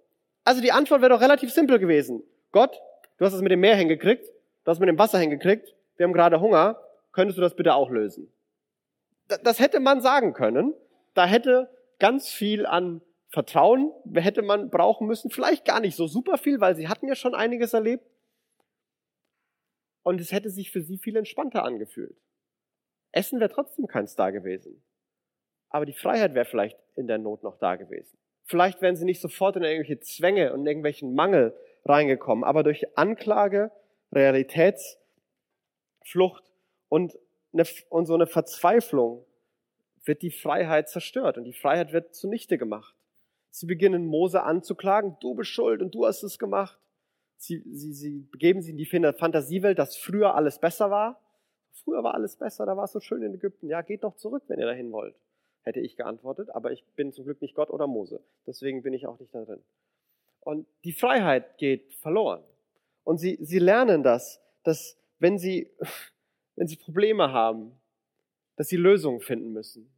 Also 0.45 0.61
die 0.61 0.71
Antwort 0.71 1.01
wäre 1.01 1.15
doch 1.15 1.23
relativ 1.23 1.51
simpel 1.51 1.79
gewesen. 1.79 2.23
Gott, 2.53 2.79
du 3.17 3.25
hast 3.25 3.33
es 3.33 3.41
mit 3.41 3.51
dem 3.51 3.61
Meer 3.61 3.75
hingekriegt, 3.75 4.27
du 4.27 4.71
hast 4.71 4.77
es 4.77 4.81
mit 4.81 4.91
dem 4.91 4.99
Wasser 4.99 5.19
hingekriegt, 5.19 5.75
wir 5.97 6.05
haben 6.05 6.13
gerade 6.13 6.41
Hunger, 6.41 6.79
könntest 7.13 7.39
du 7.39 7.41
das 7.41 7.57
bitte 7.57 7.75
auch 7.75 7.89
lösen? 7.89 8.31
Das 9.29 9.61
hätte 9.61 9.81
man 9.81 10.03
sagen 10.03 10.35
können. 10.35 10.75
Da 11.15 11.25
hätte 11.25 11.71
ganz 11.99 12.29
viel 12.29 12.67
an 12.67 13.01
Vertrauen 13.31 13.93
hätte 14.13 14.43
man 14.43 14.69
brauchen 14.69 15.07
müssen. 15.07 15.31
Vielleicht 15.31 15.65
gar 15.65 15.81
nicht 15.81 15.97
so 15.97 16.07
super 16.07 16.37
viel, 16.37 16.61
weil 16.61 16.77
sie 16.77 16.89
hatten 16.89 17.09
ja 17.09 17.15
schon 17.15 17.35
einiges 17.35 17.73
erlebt. 17.73 18.05
Und 20.03 20.21
es 20.21 20.33
hätte 20.33 20.51
sich 20.51 20.71
für 20.71 20.83
sie 20.83 20.99
viel 20.99 21.17
entspannter 21.17 21.65
angefühlt. 21.65 22.15
Essen 23.17 23.41
wäre 23.41 23.51
trotzdem 23.51 23.87
keins 23.87 24.15
da 24.15 24.31
gewesen. 24.31 24.83
Aber 25.69 25.87
die 25.87 25.95
Freiheit 25.95 26.35
wäre 26.35 26.45
vielleicht 26.45 26.79
in 26.95 27.07
der 27.07 27.19
Not 27.19 27.43
noch 27.43 27.59
da 27.59 27.77
gewesen. 27.77 28.19
Vielleicht 28.45 28.83
wären 28.83 28.97
sie 28.97 29.05
nicht 29.05 29.21
sofort 29.21 29.57
in 29.57 29.65
irgendwelche 29.65 30.01
Zwänge 30.01 30.53
und 30.53 30.67
irgendwelchen 30.67 31.15
Mangel 31.15 31.57
reingekommen, 31.85 32.45
aber 32.45 32.63
durch 32.63 32.97
Anklage, 32.97 33.73
Realitätsflucht 34.13 36.45
und, 36.89 37.19
eine, 37.53 37.65
und 37.89 38.07
so 38.07 38.15
eine 38.15 38.27
Verzweiflung 38.27 39.25
wird 40.05 40.23
die 40.23 40.31
Freiheit 40.31 40.89
zerstört 40.89 41.39
und 41.39 41.45
die 41.45 41.53
Freiheit 41.53 41.93
wird 41.93 42.15
zunichte 42.15 42.59
gemacht. 42.59 42.95
Sie 43.51 43.67
beginnen 43.67 44.07
Mose 44.07 44.43
anzuklagen, 44.43 45.17
du 45.21 45.35
bist 45.35 45.51
schuld 45.51 45.83
und 45.83 45.95
du 45.95 46.07
hast 46.07 46.23
es 46.23 46.39
gemacht. 46.39 46.79
Sie, 47.39 47.63
sie, 47.73 47.93
sie 47.93 48.29
begeben 48.31 48.63
sich 48.63 48.71
in 48.71 48.79
die 48.79 48.87
Fantasiewelt, 48.87 49.79
dass 49.79 49.97
früher 49.97 50.35
alles 50.35 50.59
besser 50.59 50.91
war. 50.91 51.21
Früher 51.85 52.03
war 52.03 52.15
alles 52.15 52.37
besser, 52.37 52.67
da 52.67 52.77
war 52.77 52.85
es 52.85 52.93
so 52.93 53.01
schön 53.01 53.23
in 53.23 53.35
Ägypten. 53.35 53.69
Ja, 53.69 53.83
geht 53.83 54.05
doch 54.05 54.17
zurück, 54.17 54.45
wenn 54.49 54.59
ihr 54.59 54.67
dahin 54.67 54.93
wollt 54.93 55.17
hätte 55.67 55.81
ich 55.81 55.97
geantwortet, 55.97 56.49
aber 56.51 56.71
ich 56.71 56.85
bin 56.95 57.13
zum 57.13 57.25
Glück 57.25 57.43
nicht 57.43 57.57
Gott 57.57 57.71
oder 57.71 57.89
Mose. 57.89 58.21
Deswegen 58.47 58.83
bin 58.83 58.95
ich 58.95 59.07
auch 59.09 59.19
nicht 59.19 59.35
da 59.35 59.45
drin. 59.45 59.61
Und 60.41 60.67
die 60.85 60.93
Freiheit 60.93 61.59
geht 61.59 61.93
verloren. 61.95 62.45
Und 63.03 63.19
sie, 63.19 63.37
sie 63.41 63.59
lernen 63.59 64.05
das, 64.05 64.41
dass 64.63 64.97
wenn 65.19 65.39
sie, 65.39 65.69
wenn 66.55 66.69
sie 66.69 66.77
Probleme 66.77 67.33
haben, 67.33 67.73
dass 68.55 68.69
sie 68.69 68.77
Lösungen 68.77 69.21
finden 69.21 69.53
müssen. 69.53 69.91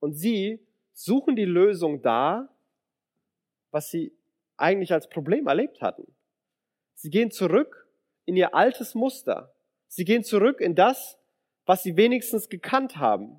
Und 0.00 0.12
sie 0.12 0.60
suchen 0.92 1.34
die 1.34 1.46
Lösung 1.46 2.02
da, 2.02 2.50
was 3.70 3.90
sie 3.90 4.12
eigentlich 4.58 4.92
als 4.92 5.08
Problem 5.08 5.46
erlebt 5.46 5.80
hatten. 5.80 6.06
Sie 6.94 7.08
gehen 7.08 7.30
zurück 7.30 7.88
in 8.26 8.36
ihr 8.36 8.54
altes 8.54 8.94
Muster. 8.94 9.50
Sie 9.96 10.04
gehen 10.04 10.24
zurück 10.24 10.60
in 10.60 10.74
das, 10.74 11.18
was 11.64 11.82
sie 11.82 11.96
wenigstens 11.96 12.50
gekannt 12.50 12.98
haben. 12.98 13.38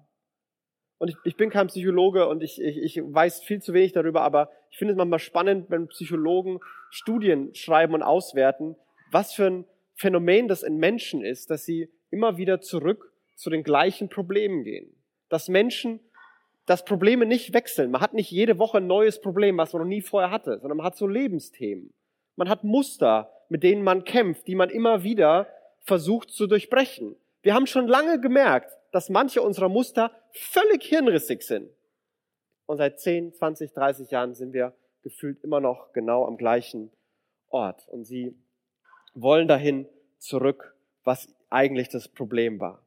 Und 0.98 1.10
ich, 1.10 1.16
ich 1.24 1.38
bin 1.38 1.52
kein 1.52 1.68
Psychologe 1.68 2.28
und 2.28 2.42
ich, 2.42 2.60
ich, 2.60 2.98
ich 2.98 3.00
weiß 3.00 3.44
viel 3.44 3.62
zu 3.62 3.76
wenig 3.76 3.92
darüber, 3.92 4.24
aber 4.24 4.50
ich 4.72 4.80
finde 4.80 4.94
es 4.94 4.98
manchmal 4.98 5.20
spannend, 5.20 5.70
wenn 5.70 5.88
Psychologen 5.90 6.60
Studien 6.90 7.54
schreiben 7.54 7.94
und 7.94 8.02
auswerten, 8.02 8.76
was 9.12 9.34
für 9.34 9.46
ein 9.46 9.66
Phänomen 9.94 10.48
das 10.48 10.64
in 10.64 10.78
Menschen 10.78 11.24
ist, 11.24 11.52
dass 11.52 11.64
sie 11.64 11.92
immer 12.10 12.38
wieder 12.38 12.60
zurück 12.60 13.14
zu 13.36 13.52
den 13.52 13.62
gleichen 13.62 14.10
Problemen 14.10 14.64
gehen. 14.64 14.96
Dass 15.30 15.50
Menschen, 15.50 16.00
dass 16.66 16.86
Probleme 16.86 17.28
nicht 17.28 17.54
wechseln. 17.54 17.92
Man 17.92 18.02
hat 18.02 18.16
nicht 18.16 18.32
jede 18.32 18.58
Woche 18.58 18.80
ein 18.80 18.88
neues 18.88 19.22
Problem, 19.22 19.60
was 19.60 19.74
man 19.74 19.84
noch 19.84 19.90
nie 19.90 20.02
vorher 20.02 20.32
hatte, 20.32 20.58
sondern 20.60 20.78
man 20.78 20.88
hat 20.88 20.98
so 20.98 21.06
Lebensthemen. 21.06 21.94
Man 22.36 22.50
hat 22.50 22.64
Muster, 22.64 23.32
mit 23.48 23.62
denen 23.62 23.84
man 23.84 24.06
kämpft, 24.06 24.48
die 24.48 24.56
man 24.56 24.72
immer 24.72 25.04
wieder 25.04 25.48
versucht 25.88 26.30
zu 26.30 26.48
durchbrechen. 26.48 27.16
Wir 27.42 27.54
haben 27.54 27.66
schon 27.66 27.88
lange 27.88 28.20
gemerkt, 28.20 28.78
dass 28.92 29.10
manche 29.10 29.42
unserer 29.42 29.70
Muster 29.70 30.12
völlig 30.32 30.84
hirnrissig 30.84 31.44
sind. 31.44 31.70
Und 32.66 32.78
seit 32.78 33.00
10, 33.00 33.34
20, 33.34 33.72
30 33.72 34.12
Jahren 34.12 34.36
sind 34.36 34.54
wir 34.54 34.74
gefühlt 35.02 35.42
immer 35.44 35.62
noch 35.62 35.94
genau 35.94 36.26
am 36.26 36.38
gleichen 36.38 36.92
Ort. 37.48 37.88
Und 37.88 38.04
sie 38.04 38.36
wollen 39.14 39.48
dahin 39.48 39.88
zurück, 40.18 40.76
was 41.06 41.34
eigentlich 41.50 41.88
das 41.88 42.10
Problem 42.10 42.60
war. 42.60 42.84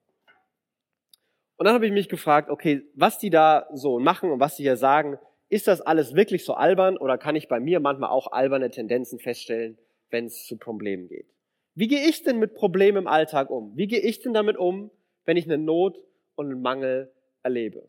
Und 1.56 1.64
dann 1.64 1.74
habe 1.74 1.86
ich 1.86 1.92
mich 1.92 2.08
gefragt, 2.10 2.50
okay, 2.50 2.82
was 2.94 3.18
die 3.18 3.30
da 3.30 3.66
so 3.72 3.98
machen 3.98 4.30
und 4.30 4.40
was 4.40 4.56
sie 4.56 4.62
hier 4.62 4.76
sagen, 4.76 5.18
ist 5.48 5.66
das 5.66 5.80
alles 5.80 6.14
wirklich 6.14 6.44
so 6.44 6.54
albern 6.54 6.98
oder 6.98 7.16
kann 7.18 7.36
ich 7.36 7.48
bei 7.48 7.60
mir 7.60 7.80
manchmal 7.80 8.10
auch 8.10 8.32
alberne 8.32 8.70
Tendenzen 8.70 9.18
feststellen, 9.18 9.78
wenn 10.10 10.26
es 10.26 10.46
zu 10.46 10.58
Problemen 10.58 11.08
geht? 11.08 11.26
Wie 11.74 11.88
gehe 11.88 12.08
ich 12.08 12.22
denn 12.22 12.38
mit 12.38 12.54
Problemen 12.54 12.98
im 12.98 13.06
Alltag 13.06 13.50
um? 13.50 13.76
Wie 13.76 13.86
gehe 13.86 14.00
ich 14.00 14.20
denn 14.20 14.34
damit 14.34 14.56
um, 14.56 14.90
wenn 15.24 15.36
ich 15.36 15.44
eine 15.44 15.58
Not 15.58 15.98
und 16.34 16.46
einen 16.46 16.62
Mangel 16.62 17.12
erlebe? 17.42 17.88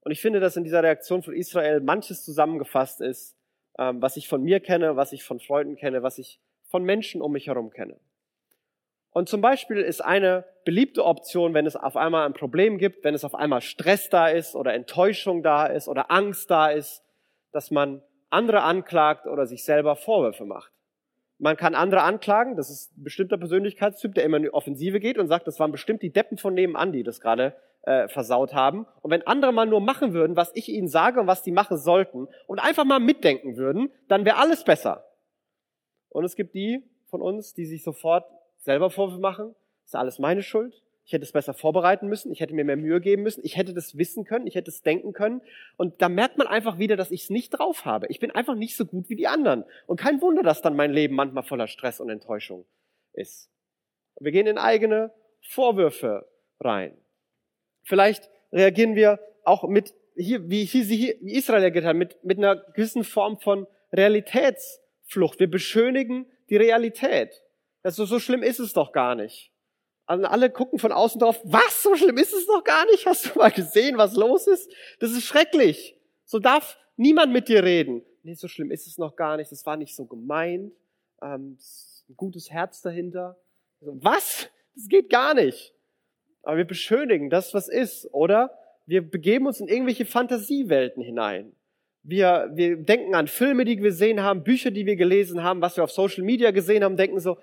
Und 0.00 0.10
ich 0.10 0.20
finde, 0.20 0.40
dass 0.40 0.56
in 0.56 0.64
dieser 0.64 0.82
Reaktion 0.82 1.22
von 1.22 1.34
Israel 1.34 1.80
manches 1.80 2.24
zusammengefasst 2.24 3.00
ist, 3.00 3.36
ähm, 3.78 4.00
was 4.02 4.16
ich 4.16 4.28
von 4.28 4.42
mir 4.42 4.60
kenne, 4.60 4.96
was 4.96 5.12
ich 5.12 5.24
von 5.24 5.40
Freunden 5.40 5.76
kenne, 5.76 6.02
was 6.02 6.18
ich 6.18 6.40
von 6.64 6.84
Menschen 6.84 7.22
um 7.22 7.32
mich 7.32 7.46
herum 7.46 7.70
kenne. 7.70 7.98
Und 9.10 9.28
zum 9.28 9.40
Beispiel 9.40 9.78
ist 9.78 10.04
eine 10.04 10.44
beliebte 10.64 11.04
Option, 11.04 11.54
wenn 11.54 11.66
es 11.66 11.76
auf 11.76 11.96
einmal 11.96 12.26
ein 12.26 12.34
Problem 12.34 12.78
gibt, 12.78 13.04
wenn 13.04 13.14
es 13.14 13.24
auf 13.24 13.34
einmal 13.34 13.60
Stress 13.60 14.08
da 14.10 14.28
ist 14.28 14.56
oder 14.56 14.74
Enttäuschung 14.74 15.42
da 15.42 15.66
ist 15.66 15.88
oder 15.88 16.10
Angst 16.10 16.50
da 16.50 16.68
ist, 16.68 17.02
dass 17.52 17.70
man 17.70 18.02
andere 18.28 18.62
anklagt 18.62 19.26
oder 19.26 19.46
sich 19.46 19.64
selber 19.64 19.94
Vorwürfe 19.94 20.44
macht. 20.44 20.72
Man 21.44 21.58
kann 21.58 21.74
andere 21.74 22.00
anklagen, 22.00 22.56
das 22.56 22.70
ist 22.70 22.96
ein 22.96 23.04
bestimmter 23.04 23.36
Persönlichkeitstyp, 23.36 24.14
der 24.14 24.24
immer 24.24 24.38
in 24.38 24.44
die 24.44 24.54
Offensive 24.54 24.98
geht 24.98 25.18
und 25.18 25.28
sagt, 25.28 25.46
das 25.46 25.60
waren 25.60 25.72
bestimmt 25.72 26.00
die 26.00 26.08
Deppen 26.10 26.38
von 26.38 26.54
nebenan, 26.54 26.90
die 26.90 27.02
das 27.02 27.20
gerade 27.20 27.54
äh, 27.82 28.08
versaut 28.08 28.54
haben. 28.54 28.86
Und 29.02 29.10
wenn 29.10 29.26
andere 29.26 29.52
mal 29.52 29.66
nur 29.66 29.82
machen 29.82 30.14
würden, 30.14 30.38
was 30.38 30.52
ich 30.54 30.70
ihnen 30.70 30.88
sage 30.88 31.20
und 31.20 31.26
was 31.26 31.42
die 31.42 31.52
machen 31.52 31.76
sollten 31.76 32.28
und 32.46 32.60
einfach 32.60 32.86
mal 32.86 32.98
mitdenken 32.98 33.58
würden, 33.58 33.92
dann 34.08 34.24
wäre 34.24 34.38
alles 34.38 34.64
besser. 34.64 35.04
Und 36.08 36.24
es 36.24 36.34
gibt 36.34 36.54
die 36.54 36.82
von 37.10 37.20
uns, 37.20 37.52
die 37.52 37.66
sich 37.66 37.84
sofort 37.84 38.24
selber 38.56 38.88
Vorwürfe 38.88 39.20
machen, 39.20 39.54
ist 39.84 39.96
alles 39.96 40.18
meine 40.18 40.42
Schuld. 40.42 40.82
Ich 41.06 41.12
hätte 41.12 41.24
es 41.24 41.32
besser 41.32 41.52
vorbereiten 41.52 42.08
müssen, 42.08 42.32
ich 42.32 42.40
hätte 42.40 42.54
mir 42.54 42.64
mehr 42.64 42.78
Mühe 42.78 42.98
geben 43.00 43.22
müssen, 43.22 43.44
ich 43.44 43.58
hätte 43.58 43.74
das 43.74 43.98
wissen 43.98 44.24
können, 44.24 44.46
ich 44.46 44.54
hätte 44.54 44.70
es 44.70 44.80
denken 44.80 45.12
können. 45.12 45.42
Und 45.76 46.00
da 46.00 46.08
merkt 46.08 46.38
man 46.38 46.46
einfach 46.46 46.78
wieder, 46.78 46.96
dass 46.96 47.10
ich 47.10 47.24
es 47.24 47.30
nicht 47.30 47.50
drauf 47.50 47.84
habe. 47.84 48.06
Ich 48.08 48.20
bin 48.20 48.30
einfach 48.30 48.54
nicht 48.54 48.76
so 48.76 48.86
gut 48.86 49.10
wie 49.10 49.16
die 49.16 49.26
anderen. 49.26 49.64
Und 49.86 50.00
kein 50.00 50.22
Wunder, 50.22 50.42
dass 50.42 50.62
dann 50.62 50.76
mein 50.76 50.92
Leben 50.92 51.14
manchmal 51.14 51.42
voller 51.42 51.66
Stress 51.66 52.00
und 52.00 52.08
Enttäuschung 52.08 52.64
ist. 53.12 53.50
wir 54.18 54.32
gehen 54.32 54.46
in 54.46 54.58
eigene 54.58 55.12
Vorwürfe 55.42 56.26
rein. 56.58 56.96
Vielleicht 57.82 58.30
reagieren 58.50 58.94
wir 58.94 59.20
auch 59.44 59.68
mit, 59.68 59.92
hier, 60.16 60.48
wie, 60.48 60.64
hier, 60.64 60.88
wie 61.20 61.36
Israel 61.36 61.60
reagiert 61.60 61.84
hat, 61.84 61.96
mit, 61.96 62.24
mit 62.24 62.38
einer 62.38 62.56
gewissen 62.56 63.04
Form 63.04 63.38
von 63.38 63.66
Realitätsflucht. 63.92 65.38
Wir 65.38 65.50
beschönigen 65.50 66.26
die 66.48 66.56
Realität. 66.56 67.42
Also 67.82 68.06
so 68.06 68.18
schlimm 68.18 68.42
ist 68.42 68.58
es 68.58 68.72
doch 68.72 68.92
gar 68.92 69.14
nicht. 69.14 69.53
Und 70.06 70.26
alle 70.26 70.50
gucken 70.50 70.78
von 70.78 70.92
außen 70.92 71.18
drauf, 71.18 71.40
was, 71.44 71.82
so 71.82 71.96
schlimm 71.96 72.18
ist 72.18 72.34
es 72.34 72.46
doch 72.46 72.62
gar 72.62 72.84
nicht? 72.86 73.06
Hast 73.06 73.26
du 73.26 73.38
mal 73.38 73.50
gesehen, 73.50 73.96
was 73.96 74.14
los 74.14 74.46
ist? 74.46 74.70
Das 75.00 75.12
ist 75.12 75.24
schrecklich. 75.24 75.96
So 76.24 76.38
darf 76.38 76.78
niemand 76.96 77.32
mit 77.32 77.48
dir 77.48 77.64
reden. 77.64 78.02
Nee, 78.22 78.34
so 78.34 78.48
schlimm 78.48 78.70
ist 78.70 78.86
es 78.86 78.98
noch 78.98 79.16
gar 79.16 79.36
nicht. 79.36 79.50
Das 79.50 79.64
war 79.64 79.76
nicht 79.76 79.94
so 79.94 80.04
gemeint. 80.04 80.72
Ähm, 81.22 81.58
ein 82.08 82.16
gutes 82.16 82.50
Herz 82.50 82.82
dahinter. 82.82 83.38
Was? 83.80 84.48
Das 84.74 84.88
geht 84.88 85.08
gar 85.08 85.34
nicht. 85.34 85.72
Aber 86.42 86.58
wir 86.58 86.66
beschönigen 86.66 87.30
das, 87.30 87.54
was 87.54 87.68
ist, 87.68 88.12
oder? 88.12 88.50
Wir 88.86 89.02
begeben 89.08 89.46
uns 89.46 89.60
in 89.60 89.68
irgendwelche 89.68 90.04
Fantasiewelten 90.04 91.02
hinein. 91.02 91.52
Wir, 92.02 92.50
wir 92.52 92.76
denken 92.76 93.14
an 93.14 93.28
Filme, 93.28 93.64
die 93.64 93.78
wir 93.78 93.84
gesehen 93.84 94.22
haben, 94.22 94.44
Bücher, 94.44 94.70
die 94.70 94.84
wir 94.84 94.96
gelesen 94.96 95.42
haben, 95.42 95.62
was 95.62 95.78
wir 95.78 95.84
auf 95.84 95.90
Social 95.90 96.22
Media 96.22 96.50
gesehen 96.50 96.84
haben, 96.84 96.98
denken 96.98 97.18
so, 97.18 97.38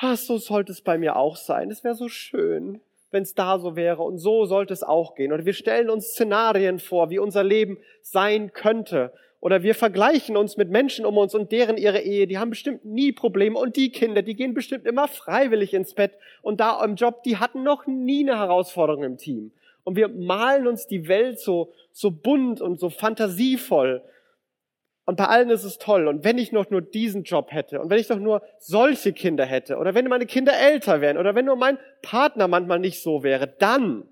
ah, 0.00 0.16
so 0.16 0.38
sollte 0.38 0.72
es 0.72 0.80
bei 0.80 0.98
mir 0.98 1.16
auch 1.16 1.36
sein. 1.36 1.70
Es 1.70 1.84
wäre 1.84 1.94
so 1.94 2.08
schön, 2.08 2.80
wenn 3.10 3.22
es 3.22 3.34
da 3.34 3.58
so 3.58 3.76
wäre. 3.76 4.02
Und 4.02 4.18
so 4.18 4.44
sollte 4.46 4.72
es 4.72 4.82
auch 4.82 5.14
gehen. 5.14 5.32
Oder 5.32 5.44
wir 5.44 5.54
stellen 5.54 5.90
uns 5.90 6.08
Szenarien 6.08 6.78
vor, 6.78 7.10
wie 7.10 7.18
unser 7.18 7.44
Leben 7.44 7.78
sein 8.02 8.52
könnte. 8.52 9.12
Oder 9.40 9.62
wir 9.62 9.74
vergleichen 9.74 10.36
uns 10.36 10.56
mit 10.56 10.70
Menschen 10.70 11.06
um 11.06 11.16
uns 11.16 11.34
und 11.34 11.52
deren 11.52 11.76
ihre 11.76 12.00
Ehe, 12.00 12.26
die 12.26 12.38
haben 12.38 12.50
bestimmt 12.50 12.84
nie 12.84 13.12
Probleme. 13.12 13.58
Und 13.58 13.76
die 13.76 13.90
Kinder, 13.90 14.22
die 14.22 14.34
gehen 14.34 14.54
bestimmt 14.54 14.86
immer 14.86 15.08
freiwillig 15.08 15.74
ins 15.74 15.94
Bett. 15.94 16.12
Und 16.42 16.60
da 16.60 16.82
im 16.84 16.96
Job, 16.96 17.22
die 17.22 17.36
hatten 17.36 17.62
noch 17.62 17.86
nie 17.86 18.28
eine 18.28 18.38
Herausforderung 18.38 19.04
im 19.04 19.16
Team. 19.16 19.52
Und 19.84 19.96
wir 19.96 20.08
malen 20.08 20.66
uns 20.66 20.86
die 20.86 21.08
Welt 21.08 21.40
so, 21.40 21.72
so 21.92 22.10
bunt 22.10 22.60
und 22.60 22.78
so 22.78 22.90
fantasievoll. 22.90 24.02
Und 25.08 25.16
bei 25.16 25.24
allen 25.24 25.48
ist 25.48 25.64
es 25.64 25.78
toll. 25.78 26.06
Und 26.06 26.22
wenn 26.22 26.36
ich 26.36 26.52
noch 26.52 26.68
nur 26.68 26.82
diesen 26.82 27.22
Job 27.22 27.50
hätte 27.50 27.80
und 27.80 27.88
wenn 27.88 27.98
ich 27.98 28.08
doch 28.08 28.18
nur 28.18 28.42
solche 28.58 29.14
Kinder 29.14 29.46
hätte 29.46 29.78
oder 29.78 29.94
wenn 29.94 30.06
meine 30.06 30.26
Kinder 30.26 30.52
älter 30.52 31.00
wären 31.00 31.16
oder 31.16 31.34
wenn 31.34 31.46
nur 31.46 31.56
mein 31.56 31.78
Partner 32.02 32.46
manchmal 32.46 32.78
nicht 32.78 33.02
so 33.02 33.22
wäre, 33.22 33.46
dann. 33.46 34.06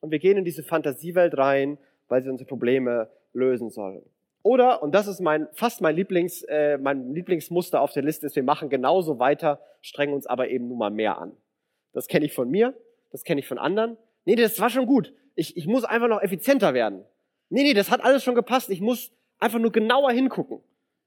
Und 0.00 0.10
wir 0.10 0.18
gehen 0.18 0.38
in 0.38 0.46
diese 0.46 0.62
Fantasiewelt 0.62 1.36
rein, 1.36 1.76
weil 2.08 2.22
sie 2.22 2.30
unsere 2.30 2.48
Probleme 2.48 3.10
lösen 3.34 3.68
soll. 3.68 4.02
Oder, 4.42 4.82
und 4.82 4.94
das 4.94 5.08
ist 5.08 5.20
mein, 5.20 5.46
fast 5.52 5.82
mein, 5.82 5.94
Lieblings, 5.94 6.42
äh, 6.44 6.78
mein 6.78 7.12
Lieblingsmuster 7.12 7.82
auf 7.82 7.92
der 7.92 8.02
Liste, 8.02 8.24
ist, 8.24 8.34
wir 8.34 8.42
machen 8.42 8.70
genauso 8.70 9.18
weiter, 9.18 9.60
strengen 9.82 10.14
uns 10.14 10.26
aber 10.26 10.48
eben 10.48 10.68
nur 10.68 10.78
mal 10.78 10.90
mehr 10.90 11.18
an. 11.18 11.36
Das 11.92 12.06
kenne 12.06 12.24
ich 12.24 12.32
von 12.32 12.48
mir, 12.48 12.72
das 13.12 13.24
kenne 13.24 13.40
ich 13.40 13.46
von 13.46 13.58
anderen. 13.58 13.98
Nee, 14.24 14.36
das 14.36 14.58
war 14.58 14.70
schon 14.70 14.86
gut. 14.86 15.12
Ich, 15.34 15.58
ich 15.58 15.66
muss 15.66 15.84
einfach 15.84 16.08
noch 16.08 16.22
effizienter 16.22 16.72
werden. 16.72 17.04
Nee, 17.50 17.62
nee, 17.62 17.74
das 17.74 17.90
hat 17.90 18.02
alles 18.02 18.24
schon 18.24 18.34
gepasst. 18.34 18.70
Ich 18.70 18.80
muss 18.80 19.12
einfach 19.38 19.58
nur 19.58 19.72
genauer 19.72 20.12
hingucken. 20.12 20.60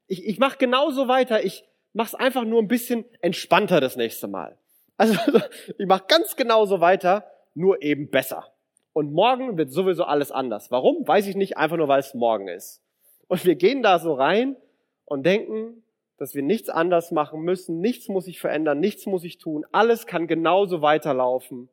Ich, 0.07 0.25
ich 0.25 0.39
mache 0.39 0.57
genauso 0.57 1.07
weiter. 1.07 1.43
Ich 1.43 1.63
mache 1.93 2.07
es 2.07 2.15
einfach 2.15 2.43
nur 2.43 2.61
ein 2.61 2.67
bisschen 2.67 3.05
entspannter 3.21 3.81
das 3.81 3.95
nächste 3.95 4.27
Mal. 4.27 4.57
Also 4.97 5.15
ich 5.77 5.87
mache 5.87 6.05
ganz 6.07 6.35
genauso 6.35 6.79
weiter, 6.81 7.25
nur 7.53 7.81
eben 7.81 8.09
besser. 8.09 8.51
Und 8.93 9.13
morgen 9.13 9.57
wird 9.57 9.71
sowieso 9.71 10.03
alles 10.03 10.31
anders. 10.31 10.71
Warum? 10.71 11.07
Weiß 11.07 11.27
ich 11.27 11.35
nicht, 11.35 11.57
einfach 11.57 11.77
nur 11.77 11.87
weil 11.87 11.99
es 11.99 12.13
morgen 12.13 12.47
ist. 12.47 12.81
Und 13.27 13.45
wir 13.45 13.55
gehen 13.55 13.81
da 13.81 13.99
so 13.99 14.13
rein 14.13 14.57
und 15.05 15.25
denken, 15.25 15.83
dass 16.21 16.35
wir 16.35 16.43
nichts 16.43 16.69
anders 16.69 17.09
machen 17.09 17.41
müssen, 17.41 17.79
nichts 17.79 18.07
muss 18.07 18.25
sich 18.25 18.39
verändern, 18.39 18.79
nichts 18.79 19.07
muss 19.07 19.23
ich 19.23 19.39
tun, 19.39 19.65
alles 19.71 20.05
kann 20.05 20.27
genauso 20.27 20.83
weiterlaufen 20.83 21.67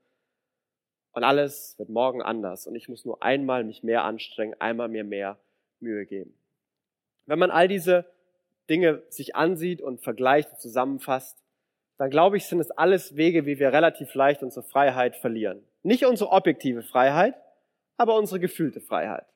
und 1.12 1.22
alles 1.22 1.74
wird 1.78 1.90
morgen 1.90 2.22
anders 2.22 2.66
und 2.66 2.74
ich 2.74 2.88
muss 2.88 3.04
nur 3.04 3.22
einmal 3.22 3.62
mich 3.62 3.82
mehr 3.82 4.04
anstrengen, 4.04 4.54
einmal 4.58 4.88
mir 4.88 5.04
mehr 5.04 5.36
Mühe 5.80 6.06
geben. 6.06 6.32
Wenn 7.28 7.38
man 7.38 7.50
all 7.50 7.68
diese 7.68 8.06
Dinge 8.70 9.02
sich 9.10 9.36
ansieht 9.36 9.82
und 9.82 10.00
vergleicht 10.00 10.50
und 10.50 10.60
zusammenfasst, 10.60 11.36
dann 11.98 12.08
glaube 12.08 12.38
ich, 12.38 12.46
sind 12.46 12.58
es 12.58 12.70
alles 12.70 13.16
Wege, 13.16 13.44
wie 13.44 13.58
wir 13.58 13.70
relativ 13.70 14.14
leicht 14.14 14.42
unsere 14.42 14.64
Freiheit 14.64 15.14
verlieren. 15.14 15.62
Nicht 15.82 16.06
unsere 16.06 16.30
objektive 16.30 16.82
Freiheit, 16.82 17.34
aber 17.98 18.16
unsere 18.16 18.40
gefühlte 18.40 18.80
Freiheit. 18.80 19.26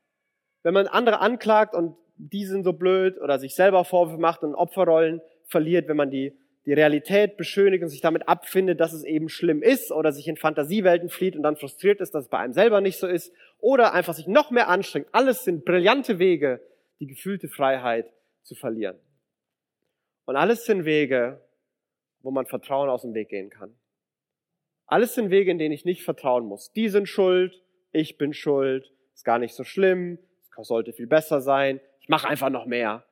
Wenn 0.63 0.73
man 0.73 0.87
andere 0.87 1.21
anklagt 1.21 1.75
und 1.75 1.95
die 2.17 2.47
sind 2.47 2.65
so 2.65 2.73
blöd 2.73 3.21
oder 3.21 3.39
sich 3.39 3.55
selber 3.55 3.85
Vorwürfe 3.85 4.21
macht 4.21 4.43
und 4.43 4.55
Opferrollen 4.55 5.21
verliert, 5.45 5.87
wenn 5.87 5.97
man 5.97 6.11
die, 6.11 6.35
die 6.65 6.73
Realität 6.73 7.37
beschönigt 7.37 7.83
und 7.83 7.91
sich 7.91 8.01
damit 8.01 8.27
abfindet, 8.27 8.81
dass 8.81 8.95
es 8.95 9.05
eben 9.05 9.29
schlimm 9.29 9.63
ist 9.63 9.93
oder 9.93 10.13
sich 10.13 10.29
in 10.29 10.39
Fantasiewelten 10.39 11.11
flieht 11.11 11.37
und 11.37 11.43
dann 11.43 11.57
frustriert 11.57 12.01
ist, 12.01 12.15
dass 12.15 12.25
es 12.25 12.31
bei 12.31 12.39
einem 12.39 12.55
selber 12.55 12.81
nicht 12.81 12.99
so 12.99 13.07
ist 13.07 13.35
oder 13.59 13.93
einfach 13.93 14.15
sich 14.15 14.29
noch 14.29 14.51
mehr 14.51 14.69
anstrengt. 14.69 15.09
Alles 15.13 15.45
sind 15.45 15.67
brillante 15.67 16.19
Wege, 16.19 16.63
die 17.03 17.09
gefühlte 17.09 17.49
Freiheit 17.49 18.13
zu 18.43 18.55
verlieren. 18.55 18.97
Und 20.25 20.37
alles 20.37 20.67
sind 20.67 20.85
Wege, 20.85 21.45
wo 22.21 22.31
man 22.31 22.47
Vertrauen 22.47 22.89
aus 22.89 23.03
dem 23.03 23.13
Weg 23.13 23.29
gehen 23.29 23.51
kann. 23.51 23.77
Alles 24.87 25.17
sind 25.17 25.31
Wege, 25.31 25.51
in 25.51 25.59
denen 25.59 25.75
ich 25.75 25.85
nicht 25.85 26.05
vertrauen 26.05 26.47
muss. 26.47 26.71
Die 26.71 26.89
sind 26.89 27.09
schuld, 27.09 27.61
ich 27.91 28.19
bin 28.19 28.33
schuld, 28.33 28.93
ist 29.15 29.25
gar 29.25 29.41
nicht 29.41 29.55
so 29.55 29.65
schlimm, 29.65 30.21
sollte 30.61 30.93
viel 30.93 31.09
besser 31.09 31.41
sein, 31.41 31.81
ich 31.99 32.09
mache 32.09 32.29
einfach 32.29 32.51
noch 32.51 32.67
mehr. 32.67 33.05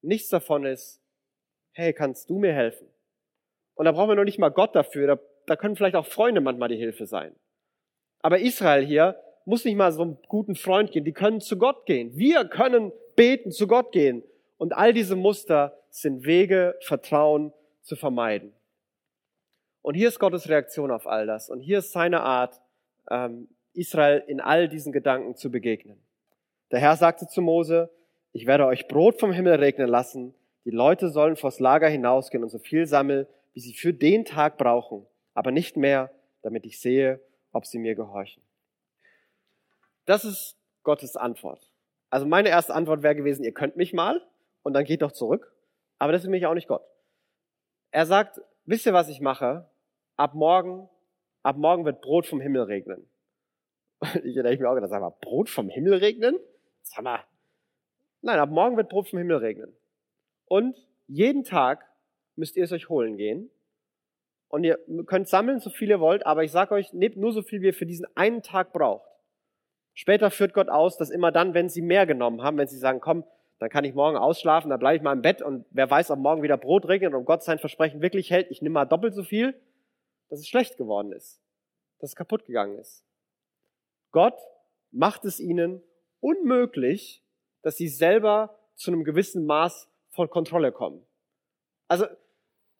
Nichts 0.00 0.28
davon 0.28 0.66
ist, 0.66 1.00
hey, 1.70 1.92
kannst 1.92 2.28
du 2.28 2.40
mir 2.40 2.52
helfen? 2.52 2.88
Und 3.74 3.84
da 3.84 3.92
brauchen 3.92 4.08
wir 4.08 4.16
noch 4.16 4.24
nicht 4.24 4.40
mal 4.40 4.48
Gott 4.48 4.74
dafür, 4.74 5.06
da, 5.06 5.20
da 5.46 5.54
können 5.54 5.76
vielleicht 5.76 5.94
auch 5.94 6.06
Freunde 6.06 6.40
manchmal 6.40 6.70
die 6.70 6.76
Hilfe 6.76 7.06
sein. 7.06 7.36
Aber 8.18 8.40
Israel 8.40 8.84
hier 8.84 9.16
muss 9.44 9.64
nicht 9.64 9.76
mal 9.76 9.92
so 9.92 10.02
einen 10.02 10.18
guten 10.28 10.54
Freund 10.54 10.92
gehen, 10.92 11.04
die 11.04 11.12
können 11.12 11.40
zu 11.40 11.58
Gott 11.58 11.86
gehen. 11.86 12.16
Wir 12.16 12.44
können 12.44 12.92
beten, 13.16 13.50
zu 13.50 13.66
Gott 13.66 13.92
gehen. 13.92 14.22
Und 14.58 14.72
all 14.72 14.92
diese 14.92 15.16
Muster 15.16 15.78
sind 15.90 16.24
Wege, 16.24 16.76
Vertrauen 16.80 17.52
zu 17.82 17.96
vermeiden. 17.96 18.52
Und 19.82 19.94
hier 19.94 20.08
ist 20.08 20.20
Gottes 20.20 20.48
Reaktion 20.48 20.90
auf 20.90 21.06
all 21.06 21.26
das. 21.26 21.50
Und 21.50 21.60
hier 21.60 21.78
ist 21.78 21.92
seine 21.92 22.20
Art, 22.20 22.60
ähm, 23.10 23.48
Israel 23.74 24.22
in 24.26 24.40
all 24.40 24.68
diesen 24.68 24.92
Gedanken 24.92 25.34
zu 25.34 25.50
begegnen. 25.50 26.00
Der 26.70 26.78
Herr 26.78 26.96
sagte 26.96 27.26
zu 27.26 27.42
Mose, 27.42 27.90
ich 28.32 28.46
werde 28.46 28.66
euch 28.66 28.86
Brot 28.86 29.18
vom 29.18 29.32
Himmel 29.32 29.54
regnen 29.54 29.88
lassen, 29.88 30.34
Die 30.64 30.70
Leute 30.70 31.10
sollen 31.10 31.34
vors 31.34 31.58
Lager 31.58 31.88
hinausgehen 31.88 32.44
und 32.44 32.48
so 32.48 32.58
viel 32.58 32.86
sammeln, 32.86 33.26
wie 33.52 33.60
sie 33.60 33.74
für 33.74 33.92
den 33.92 34.24
Tag 34.24 34.58
brauchen, 34.58 35.04
aber 35.34 35.50
nicht 35.50 35.76
mehr, 35.76 36.12
damit 36.42 36.64
ich 36.66 36.78
sehe, 36.80 37.20
ob 37.52 37.66
sie 37.66 37.78
mir 37.78 37.94
gehorchen. 37.94 38.42
Das 40.04 40.24
ist 40.24 40.56
Gottes 40.82 41.16
Antwort. 41.16 41.70
Also 42.10 42.26
meine 42.26 42.48
erste 42.48 42.74
Antwort 42.74 43.02
wäre 43.02 43.14
gewesen, 43.14 43.44
ihr 43.44 43.52
könnt 43.52 43.76
mich 43.76 43.92
mal 43.92 44.20
und 44.62 44.74
dann 44.74 44.84
geht 44.84 45.02
doch 45.02 45.12
zurück. 45.12 45.54
Aber 45.98 46.12
das 46.12 46.22
ist 46.22 46.26
nämlich 46.26 46.46
auch 46.46 46.54
nicht 46.54 46.68
Gott. 46.68 46.82
Er 47.90 48.06
sagt, 48.06 48.40
wisst 48.64 48.86
ihr, 48.86 48.92
was 48.92 49.08
ich 49.08 49.20
mache? 49.20 49.68
Ab 50.16 50.34
morgen, 50.34 50.88
ab 51.42 51.56
morgen 51.56 51.84
wird 51.84 52.00
Brot 52.00 52.26
vom 52.26 52.40
Himmel 52.40 52.62
regnen. 52.62 53.08
Ich 54.24 54.36
hätte 54.36 54.58
mir 54.58 54.68
auch 54.68 54.74
gedacht, 54.74 54.90
sag 54.90 55.00
mal, 55.00 55.14
Brot 55.20 55.48
vom 55.48 55.68
Himmel 55.68 55.94
regnen? 55.94 56.36
Sag 56.82 57.04
mal. 57.04 57.20
Nein, 58.20 58.38
ab 58.38 58.50
morgen 58.50 58.76
wird 58.76 58.88
Brot 58.88 59.08
vom 59.08 59.18
Himmel 59.20 59.36
regnen. 59.36 59.72
Und 60.46 60.76
jeden 61.06 61.44
Tag 61.44 61.86
müsst 62.36 62.56
ihr 62.56 62.64
es 62.64 62.72
euch 62.72 62.88
holen 62.88 63.16
gehen. 63.16 63.50
Und 64.48 64.64
ihr 64.64 64.78
könnt 65.06 65.28
sammeln, 65.28 65.60
so 65.60 65.70
viel 65.70 65.88
ihr 65.88 66.00
wollt, 66.00 66.26
aber 66.26 66.44
ich 66.44 66.50
sage 66.50 66.74
euch, 66.74 66.92
nehmt 66.92 67.16
nur 67.16 67.32
so 67.32 67.42
viel, 67.42 67.62
wie 67.62 67.66
ihr 67.66 67.74
für 67.74 67.86
diesen 67.86 68.06
einen 68.16 68.42
Tag 68.42 68.72
braucht. 68.72 69.08
Später 69.94 70.30
führt 70.30 70.54
Gott 70.54 70.68
aus, 70.68 70.96
dass 70.96 71.10
immer 71.10 71.32
dann, 71.32 71.54
wenn 71.54 71.68
sie 71.68 71.82
mehr 71.82 72.06
genommen 72.06 72.42
haben, 72.42 72.56
wenn 72.56 72.66
sie 72.66 72.78
sagen, 72.78 73.00
komm, 73.00 73.24
dann 73.58 73.70
kann 73.70 73.84
ich 73.84 73.94
morgen 73.94 74.16
ausschlafen, 74.16 74.70
dann 74.70 74.80
bleibe 74.80 74.96
ich 74.96 75.02
mal 75.02 75.12
im 75.12 75.22
Bett 75.22 75.40
und 75.40 75.64
wer 75.70 75.88
weiß, 75.88 76.10
ob 76.10 76.18
morgen 76.18 76.42
wieder 76.42 76.56
Brot 76.56 76.88
regnet 76.88 77.14
und 77.14 77.24
Gott 77.24 77.44
sein 77.44 77.58
Versprechen 77.58 78.00
wirklich 78.00 78.30
hält, 78.30 78.50
ich 78.50 78.60
nehme 78.60 78.72
mal 78.72 78.86
doppelt 78.86 79.14
so 79.14 79.22
viel, 79.22 79.54
dass 80.30 80.40
es 80.40 80.48
schlecht 80.48 80.78
geworden 80.78 81.12
ist, 81.12 81.40
dass 82.00 82.10
es 82.10 82.16
kaputt 82.16 82.44
gegangen 82.44 82.78
ist. 82.78 83.04
Gott 84.10 84.38
macht 84.90 85.24
es 85.24 85.38
ihnen 85.38 85.82
unmöglich, 86.20 87.22
dass 87.62 87.76
sie 87.76 87.88
selber 87.88 88.58
zu 88.74 88.90
einem 88.90 89.04
gewissen 89.04 89.46
Maß 89.46 89.88
von 90.10 90.28
Kontrolle 90.28 90.72
kommen. 90.72 91.06
Also 91.86 92.06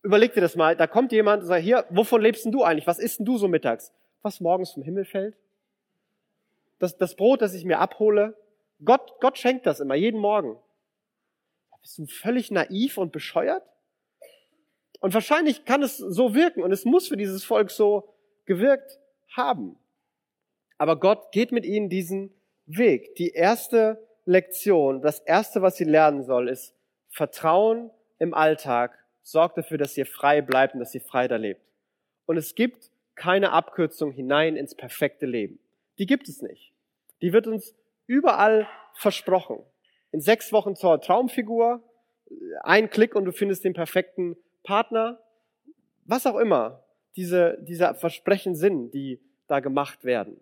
überleg 0.02 0.32
dir 0.34 0.40
das 0.40 0.56
mal, 0.56 0.76
da 0.76 0.86
kommt 0.86 1.12
jemand 1.12 1.42
und 1.42 1.48
sagt, 1.48 1.62
hier, 1.62 1.84
wovon 1.90 2.20
lebst 2.22 2.44
denn 2.44 2.52
du 2.52 2.64
eigentlich? 2.64 2.86
Was 2.86 2.98
isst 2.98 3.18
denn 3.18 3.26
du 3.26 3.38
so 3.38 3.48
mittags? 3.48 3.92
Was 4.22 4.40
morgens 4.40 4.72
vom 4.72 4.82
Himmel 4.82 5.04
fällt? 5.04 5.36
Das, 6.82 6.98
das 6.98 7.14
Brot, 7.14 7.42
das 7.42 7.54
ich 7.54 7.64
mir 7.64 7.78
abhole? 7.78 8.36
Gott, 8.84 9.12
Gott 9.20 9.38
schenkt 9.38 9.66
das 9.66 9.78
immer, 9.78 9.94
jeden 9.94 10.18
Morgen. 10.18 10.58
Bist 11.80 11.96
du 11.96 12.06
völlig 12.06 12.50
naiv 12.50 12.98
und 12.98 13.12
bescheuert? 13.12 13.62
Und 14.98 15.14
wahrscheinlich 15.14 15.64
kann 15.64 15.84
es 15.84 15.96
so 15.96 16.34
wirken 16.34 16.60
und 16.60 16.72
es 16.72 16.84
muss 16.84 17.06
für 17.06 17.16
dieses 17.16 17.44
Volk 17.44 17.70
so 17.70 18.12
gewirkt 18.46 18.98
haben. 19.30 19.78
Aber 20.76 20.98
Gott 20.98 21.30
geht 21.30 21.52
mit 21.52 21.64
ihnen 21.64 21.88
diesen 21.88 22.34
Weg. 22.66 23.14
Die 23.14 23.30
erste 23.30 24.04
Lektion, 24.24 25.02
das 25.02 25.20
erste, 25.20 25.62
was 25.62 25.76
sie 25.76 25.84
lernen 25.84 26.24
soll, 26.24 26.48
ist 26.48 26.74
Vertrauen 27.10 27.92
im 28.18 28.34
Alltag. 28.34 28.98
Sorgt 29.22 29.56
dafür, 29.56 29.78
dass 29.78 29.96
ihr 29.96 30.06
frei 30.06 30.42
bleibt 30.42 30.74
und 30.74 30.80
dass 30.80 30.96
ihr 30.96 31.00
frei 31.00 31.28
da 31.28 31.36
lebt. 31.36 31.62
Und 32.26 32.38
es 32.38 32.56
gibt 32.56 32.90
keine 33.14 33.52
Abkürzung 33.52 34.10
hinein 34.10 34.56
ins 34.56 34.74
perfekte 34.74 35.26
Leben. 35.26 35.60
Die 35.98 36.06
gibt 36.06 36.28
es 36.28 36.42
nicht. 36.42 36.71
Die 37.22 37.32
wird 37.32 37.46
uns 37.46 37.74
überall 38.06 38.68
versprochen. 38.94 39.64
In 40.10 40.20
sechs 40.20 40.52
Wochen 40.52 40.76
zur 40.76 41.00
Traumfigur, 41.00 41.82
ein 42.62 42.90
Klick 42.90 43.14
und 43.14 43.24
du 43.24 43.32
findest 43.32 43.64
den 43.64 43.72
perfekten 43.72 44.36
Partner, 44.62 45.20
was 46.04 46.26
auch 46.26 46.36
immer 46.36 46.84
diese, 47.16 47.58
diese 47.62 47.94
Versprechen 47.94 48.54
sind, 48.54 48.92
die 48.92 49.20
da 49.46 49.60
gemacht 49.60 50.04
werden. 50.04 50.40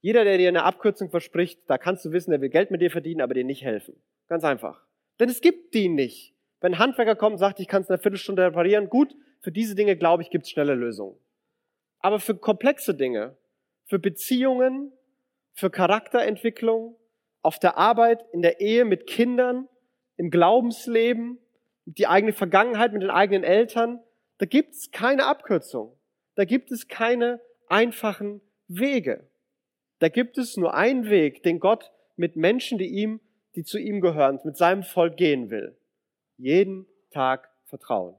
Jeder, 0.00 0.24
der 0.24 0.38
dir 0.38 0.48
eine 0.48 0.64
Abkürzung 0.64 1.10
verspricht, 1.10 1.60
da 1.66 1.78
kannst 1.78 2.04
du 2.04 2.12
wissen, 2.12 2.30
der 2.30 2.40
will 2.40 2.50
Geld 2.50 2.70
mit 2.70 2.80
dir 2.80 2.90
verdienen, 2.90 3.20
aber 3.20 3.34
dir 3.34 3.44
nicht 3.44 3.62
helfen. 3.62 3.96
Ganz 4.28 4.44
einfach. 4.44 4.84
Denn 5.18 5.28
es 5.28 5.40
gibt 5.40 5.74
die 5.74 5.88
nicht. 5.88 6.34
Wenn 6.60 6.74
ein 6.74 6.78
Handwerker 6.78 7.16
kommt 7.16 7.34
und 7.34 7.38
sagt, 7.38 7.60
ich 7.60 7.68
kann 7.68 7.82
es 7.82 7.88
in 7.88 7.94
einer 7.94 8.02
Viertelstunde 8.02 8.44
reparieren, 8.44 8.88
gut, 8.88 9.14
für 9.40 9.52
diese 9.52 9.74
Dinge, 9.74 9.96
glaube 9.96 10.22
ich, 10.22 10.30
gibt 10.30 10.44
es 10.44 10.50
schnelle 10.50 10.74
Lösungen. 10.74 11.18
Aber 12.00 12.20
für 12.20 12.34
komplexe 12.34 12.94
Dinge, 12.94 13.36
für 13.86 13.98
Beziehungen, 13.98 14.92
für 15.54 15.70
Charakterentwicklung, 15.70 16.96
auf 17.42 17.58
der 17.58 17.76
Arbeit, 17.76 18.24
in 18.32 18.42
der 18.42 18.60
Ehe, 18.60 18.84
mit 18.84 19.06
Kindern, 19.06 19.68
im 20.16 20.30
Glaubensleben, 20.30 21.38
die 21.84 22.06
eigene 22.06 22.32
Vergangenheit 22.32 22.92
mit 22.92 23.02
den 23.02 23.10
eigenen 23.10 23.44
Eltern, 23.44 24.00
da 24.38 24.46
gibt 24.46 24.74
es 24.74 24.90
keine 24.90 25.26
Abkürzung. 25.26 25.96
Da 26.34 26.44
gibt 26.44 26.72
es 26.72 26.88
keine 26.88 27.40
einfachen 27.68 28.40
Wege. 28.66 29.28
Da 30.00 30.08
gibt 30.08 30.38
es 30.38 30.56
nur 30.56 30.74
einen 30.74 31.08
Weg, 31.08 31.42
den 31.42 31.60
Gott 31.60 31.92
mit 32.16 32.36
Menschen, 32.36 32.78
die 32.78 32.88
ihm, 32.88 33.20
die 33.54 33.62
zu 33.62 33.78
ihm 33.78 34.00
gehören, 34.00 34.40
mit 34.44 34.56
seinem 34.56 34.82
Volk 34.82 35.16
gehen 35.16 35.50
will. 35.50 35.76
Jeden 36.36 36.86
Tag 37.10 37.50
vertrauen. 37.66 38.16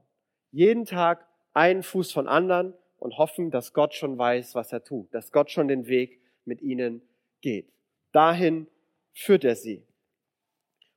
Jeden 0.52 0.86
Tag 0.86 1.26
einen 1.52 1.82
Fuß 1.82 2.12
von 2.12 2.28
anderen 2.28 2.74
und 2.98 3.18
hoffen, 3.18 3.50
dass 3.50 3.74
Gott 3.74 3.94
schon 3.94 4.16
weiß, 4.16 4.54
was 4.54 4.72
er 4.72 4.84
tut, 4.84 5.12
dass 5.12 5.32
Gott 5.32 5.50
schon 5.50 5.68
den 5.68 5.86
Weg 5.86 6.20
mit 6.44 6.62
ihnen 6.62 7.02
geht. 7.40 7.72
Dahin 8.12 8.66
führt 9.12 9.44
er 9.44 9.56
sie. 9.56 9.86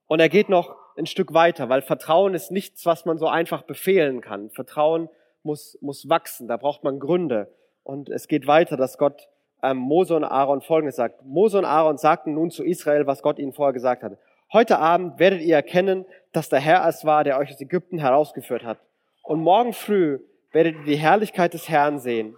Und 0.08 0.20
er 0.20 0.30
geht 0.30 0.50
noch 0.50 0.76
ein 0.98 1.06
Stück 1.06 1.34
weiter, 1.34 1.70
weil 1.70 1.82
Vertrauen 1.82 2.34
ist 2.34 2.52
nichts, 2.52 2.86
was 2.86 3.06
man 3.06 3.18
so 3.18 3.28
einfach 3.28 3.64
befehlen 3.64 4.22
kann. 4.22 4.50
Vertrauen 4.50 5.10
muss, 5.44 5.78
muss 5.82 6.10
wachsen, 6.10 6.48
da 6.48 6.58
braucht 6.58 6.84
man 6.84 7.00
Gründe. 7.00 7.54
Und 7.84 8.10
es 8.10 8.28
geht 8.28 8.48
weiter, 8.48 8.76
dass 8.78 8.98
Gott 8.98 9.30
ähm, 9.64 9.78
Mose 9.78 10.16
und 10.16 10.24
Aaron 10.24 10.62
Folgendes 10.62 10.96
sagt. 10.96 11.24
Mose 11.26 11.58
und 11.58 11.66
Aaron 11.66 11.98
sagten 11.98 12.34
nun 12.34 12.52
zu 12.52 12.64
Israel, 12.64 13.08
was 13.08 13.22
Gott 13.22 13.40
ihnen 13.40 13.54
vorher 13.54 13.74
gesagt 13.74 14.04
hatte. 14.04 14.18
Heute 14.52 14.80
Abend 14.80 15.20
werdet 15.20 15.42
ihr 15.42 15.56
erkennen, 15.56 16.06
dass 16.32 16.50
der 16.50 16.60
Herr 16.60 16.88
es 16.88 17.06
war, 17.06 17.24
der 17.24 17.38
euch 17.38 17.52
aus 17.52 17.62
Ägypten 17.62 18.00
herausgeführt 18.00 18.64
hat. 18.64 18.80
Und 19.24 19.42
morgen 19.42 19.74
früh 19.74 20.20
werdet 20.52 20.76
ihr 20.78 20.86
die 20.86 20.96
Herrlichkeit 20.96 21.54
des 21.54 21.70
Herrn 21.70 22.00
sehen. 22.00 22.36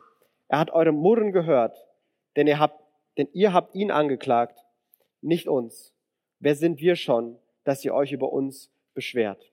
Er 0.48 0.60
hat 0.60 0.72
eure 0.72 0.92
Murren 0.92 1.32
gehört, 1.32 1.88
denn 2.36 2.48
ihr 2.48 2.60
habt, 2.60 2.81
denn 3.18 3.28
ihr 3.34 3.54
habt 3.54 3.76
ihn 3.76 3.92
angeklagt, 3.92 4.60
nicht 5.22 5.48
uns. 5.48 5.94
Wer 6.40 6.56
sind 6.56 6.80
wir 6.80 6.96
schon, 6.96 7.38
dass 7.64 7.86
ihr 7.86 7.94
euch 7.94 8.12
über 8.12 8.32
uns 8.32 8.72
beschwert. 8.94 9.52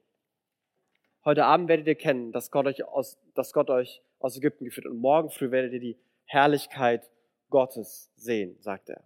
Heute 1.24 1.44
Abend 1.44 1.68
werdet 1.68 1.86
ihr 1.86 1.94
kennen, 1.94 2.32
dass 2.32 2.50
Gott 2.50 2.66
euch 2.66 2.84
aus, 2.84 3.18
dass 3.34 3.52
Gott 3.52 3.70
euch 3.70 4.02
aus 4.18 4.36
Ägypten 4.36 4.64
geführt. 4.64 4.86
Und 4.86 4.98
morgen 4.98 5.30
früh 5.30 5.50
werdet 5.50 5.72
ihr 5.72 5.80
die 5.80 5.98
Herrlichkeit 6.24 7.10
Gottes 7.50 8.10
sehen, 8.16 8.56
sagt 8.60 8.88
er. 8.88 9.02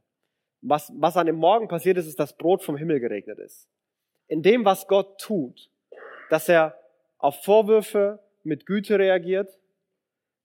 Was, 0.60 0.92
was 0.94 1.16
an 1.16 1.26
dem 1.26 1.36
Morgen 1.36 1.68
passiert 1.68 1.96
ist, 1.98 2.06
ist, 2.06 2.20
dass 2.20 2.36
Brot 2.36 2.62
vom 2.62 2.76
Himmel 2.76 3.00
geregnet 3.00 3.38
ist. 3.38 3.68
In 4.28 4.42
dem, 4.42 4.64
was 4.64 4.86
Gott 4.86 5.20
tut, 5.20 5.70
dass 6.30 6.48
er 6.48 6.78
auf 7.18 7.42
Vorwürfe 7.42 8.20
mit 8.44 8.66
Güte 8.66 8.98
reagiert, 8.98 9.58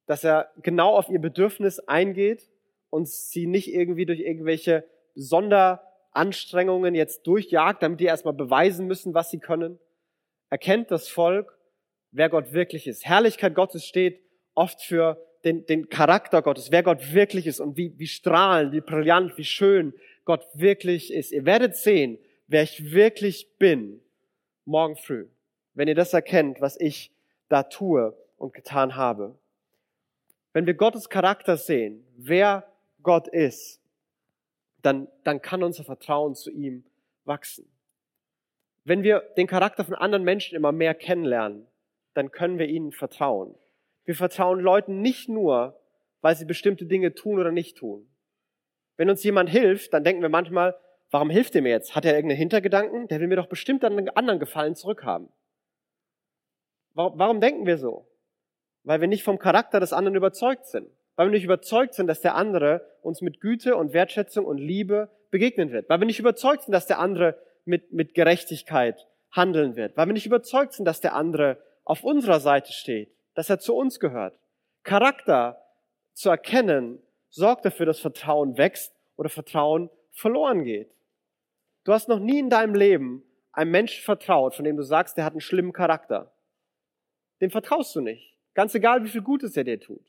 dass 0.07 0.23
er 0.23 0.51
genau 0.61 0.95
auf 0.95 1.09
ihr 1.09 1.19
Bedürfnis 1.19 1.79
eingeht 1.79 2.49
und 2.89 3.07
sie 3.07 3.47
nicht 3.47 3.73
irgendwie 3.73 4.05
durch 4.05 4.19
irgendwelche 4.19 4.85
Sonder 5.15 5.83
Anstrengungen 6.11 6.95
jetzt 6.95 7.27
durchjagt, 7.27 7.83
damit 7.83 7.99
die 7.99 8.05
erstmal 8.05 8.33
beweisen 8.33 8.87
müssen, 8.87 9.13
was 9.13 9.29
sie 9.29 9.39
können, 9.39 9.79
erkennt 10.49 10.89
das 10.91 11.07
Volk, 11.07 11.57
wer 12.11 12.29
Gott 12.29 12.53
wirklich 12.53 12.87
ist. 12.87 13.05
Herrlichkeit 13.05 13.53
Gottes 13.53 13.85
steht 13.85 14.21
oft 14.55 14.81
für 14.81 15.21
den, 15.43 15.65
den 15.65 15.89
Charakter 15.89 16.41
Gottes, 16.41 16.71
wer 16.71 16.83
Gott 16.83 17.13
wirklich 17.13 17.45
ist 17.45 17.59
und 17.59 17.77
wie, 17.77 17.97
wie 17.97 18.07
strahlend, 18.07 18.73
wie 18.73 18.81
brillant, 18.81 19.37
wie 19.37 19.43
schön 19.43 19.93
Gott 20.25 20.45
wirklich 20.53 21.13
ist. 21.13 21.31
Ihr 21.31 21.45
werdet 21.45 21.75
sehen, 21.75 22.17
wer 22.47 22.63
ich 22.63 22.91
wirklich 22.91 23.55
bin, 23.59 24.01
morgen 24.65 24.95
früh, 24.95 25.27
wenn 25.73 25.87
ihr 25.87 25.95
das 25.95 26.13
erkennt, 26.13 26.59
was 26.59 26.79
ich 26.79 27.11
da 27.49 27.63
tue 27.63 28.17
und 28.37 28.53
getan 28.53 28.95
habe. 28.95 29.37
Wenn 30.53 30.65
wir 30.65 30.73
Gottes 30.73 31.09
Charakter 31.09 31.55
sehen, 31.55 32.05
wer 32.17 32.67
Gott 33.03 33.27
ist, 33.27 33.81
dann, 34.81 35.07
dann 35.23 35.41
kann 35.41 35.63
unser 35.63 35.83
Vertrauen 35.83 36.35
zu 36.35 36.51
ihm 36.51 36.83
wachsen. 37.25 37.69
Wenn 38.83 39.03
wir 39.03 39.19
den 39.35 39.47
Charakter 39.47 39.83
von 39.83 39.95
anderen 39.95 40.23
Menschen 40.23 40.55
immer 40.55 40.71
mehr 40.71 40.93
kennenlernen, 40.93 41.67
dann 42.13 42.31
können 42.31 42.57
wir 42.57 42.67
ihnen 42.67 42.91
vertrauen. 42.91 43.55
Wir 44.05 44.15
vertrauen 44.15 44.59
Leuten 44.59 45.01
nicht 45.01 45.27
nur, 45.27 45.79
weil 46.21 46.35
sie 46.35 46.45
bestimmte 46.45 46.85
Dinge 46.85 47.13
tun 47.13 47.39
oder 47.39 47.51
nicht 47.51 47.77
tun. 47.77 48.07
Wenn 48.95 49.09
uns 49.09 49.23
jemand 49.23 49.49
hilft, 49.49 49.93
dann 49.93 50.03
denken 50.03 50.21
wir 50.21 50.29
manchmal, 50.29 50.75
warum 51.11 51.29
hilft 51.29 51.55
er 51.55 51.61
mir 51.61 51.69
jetzt? 51.69 51.95
Hat 51.95 52.05
er 52.05 52.15
irgendeinen 52.15 52.39
Hintergedanken? 52.39 53.07
Der 53.09 53.19
will 53.19 53.27
mir 53.27 53.35
doch 53.35 53.47
bestimmt 53.47 53.83
einen 53.83 54.09
anderen 54.09 54.39
Gefallen 54.39 54.75
zurückhaben. 54.75 55.29
Warum 56.93 57.41
denken 57.41 57.67
wir 57.67 57.77
so? 57.77 58.07
Weil 58.83 59.01
wir 59.01 59.07
nicht 59.07 59.23
vom 59.23 59.37
Charakter 59.37 59.79
des 59.79 59.93
anderen 59.93 60.15
überzeugt 60.15 60.65
sind 60.65 60.89
weil 61.17 61.27
wir 61.27 61.31
nicht 61.31 61.43
überzeugt 61.43 61.95
sind, 61.95 62.07
dass 62.07 62.21
der 62.21 62.35
andere 62.35 62.85
uns 63.01 63.21
mit 63.21 63.41
Güte 63.41 63.75
und 63.75 63.91
Wertschätzung 63.91 64.45
und 64.45 64.59
Liebe 64.59 65.09
begegnen 65.31 65.71
wird, 65.71 65.89
weil 65.89 65.99
wir 65.99 66.05
nicht 66.05 66.19
überzeugt 66.19 66.63
sind, 66.63 66.71
dass 66.71 66.85
der 66.85 66.99
andere 66.99 67.37
mit, 67.65 67.91
mit 67.91 68.13
Gerechtigkeit 68.13 69.07
handeln 69.31 69.75
wird, 69.75 69.97
weil 69.97 70.05
wir 70.05 70.13
nicht 70.13 70.27
überzeugt 70.27 70.73
sind, 70.73 70.85
dass 70.85 71.01
der 71.01 71.15
andere 71.15 71.57
auf 71.83 72.03
unserer 72.03 72.39
Seite 72.39 72.71
steht, 72.71 73.11
dass 73.33 73.49
er 73.49 73.59
zu 73.59 73.75
uns 73.75 73.99
gehört. 73.99 74.37
Charakter 74.83 75.61
zu 76.13 76.29
erkennen, 76.29 77.01
sorgt 77.29 77.65
dafür, 77.65 77.85
dass 77.85 77.99
Vertrauen 77.99 78.57
wächst 78.57 78.93
oder 79.17 79.29
Vertrauen 79.29 79.89
verloren 80.11 80.63
geht. 80.63 80.89
Du 81.83 81.93
hast 81.93 82.07
noch 82.07 82.19
nie 82.19 82.39
in 82.39 82.49
deinem 82.49 82.75
Leben 82.75 83.23
einem 83.51 83.71
Menschen 83.71 84.03
vertraut, 84.03 84.53
von 84.53 84.65
dem 84.65 84.77
du 84.77 84.83
sagst, 84.83 85.17
der 85.17 85.25
hat 85.25 85.33
einen 85.33 85.41
schlimmen 85.41 85.73
Charakter, 85.73 86.31
dem 87.41 87.49
vertraust 87.49 87.95
du 87.95 88.01
nicht. 88.01 88.35
Ganz 88.53 88.75
egal, 88.75 89.03
wie 89.03 89.09
viel 89.09 89.21
Gutes 89.21 89.57
er 89.57 89.63
dir 89.63 89.79
tut. 89.79 90.01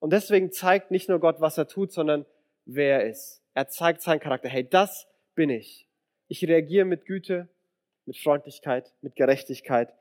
Und 0.00 0.12
deswegen 0.12 0.50
zeigt 0.50 0.90
nicht 0.90 1.08
nur 1.08 1.20
Gott, 1.20 1.40
was 1.40 1.56
er 1.58 1.68
tut, 1.68 1.92
sondern 1.92 2.26
wer 2.64 3.02
er 3.02 3.08
ist. 3.08 3.42
Er 3.54 3.68
zeigt 3.68 4.00
seinen 4.00 4.20
Charakter. 4.20 4.48
Hey, 4.48 4.68
das 4.68 5.06
bin 5.34 5.50
ich. 5.50 5.86
Ich 6.26 6.42
reagiere 6.46 6.84
mit 6.84 7.04
Güte, 7.04 7.48
mit 8.06 8.16
Freundlichkeit, 8.16 8.92
mit 9.02 9.14
Gerechtigkeit 9.14 9.94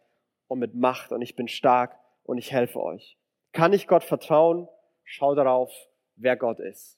und 0.48 0.60
mit 0.60 0.74
Macht 0.74 1.12
und 1.12 1.22
ich 1.22 1.36
bin 1.36 1.48
stark 1.48 2.00
und 2.24 2.38
ich 2.38 2.52
helfe 2.52 2.82
euch. 2.82 3.18
Kann 3.52 3.74
ich 3.74 3.88
Gott 3.88 4.04
vertrauen? 4.04 4.68
Schau 5.04 5.36
darauf, 5.36 5.72
wer 6.16 6.38
Gott 6.38 6.60
ist. 6.60 6.98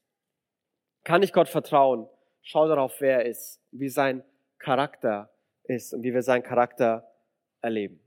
Kann 1.04 1.24
ich 1.24 1.34
Gott 1.34 1.50
vertrauen? 1.50 2.08
Schau 2.44 2.68
darauf, 2.68 3.00
wer 3.00 3.20
er 3.20 3.26
ist, 3.26 3.62
wie 3.72 3.90
sein 3.90 4.24
Charakter 4.60 5.34
ist 5.64 5.94
und 5.94 6.04
wie 6.04 6.14
wir 6.14 6.22
seinen 6.22 6.44
Charakter 6.44 7.10
erleben. 7.62 8.00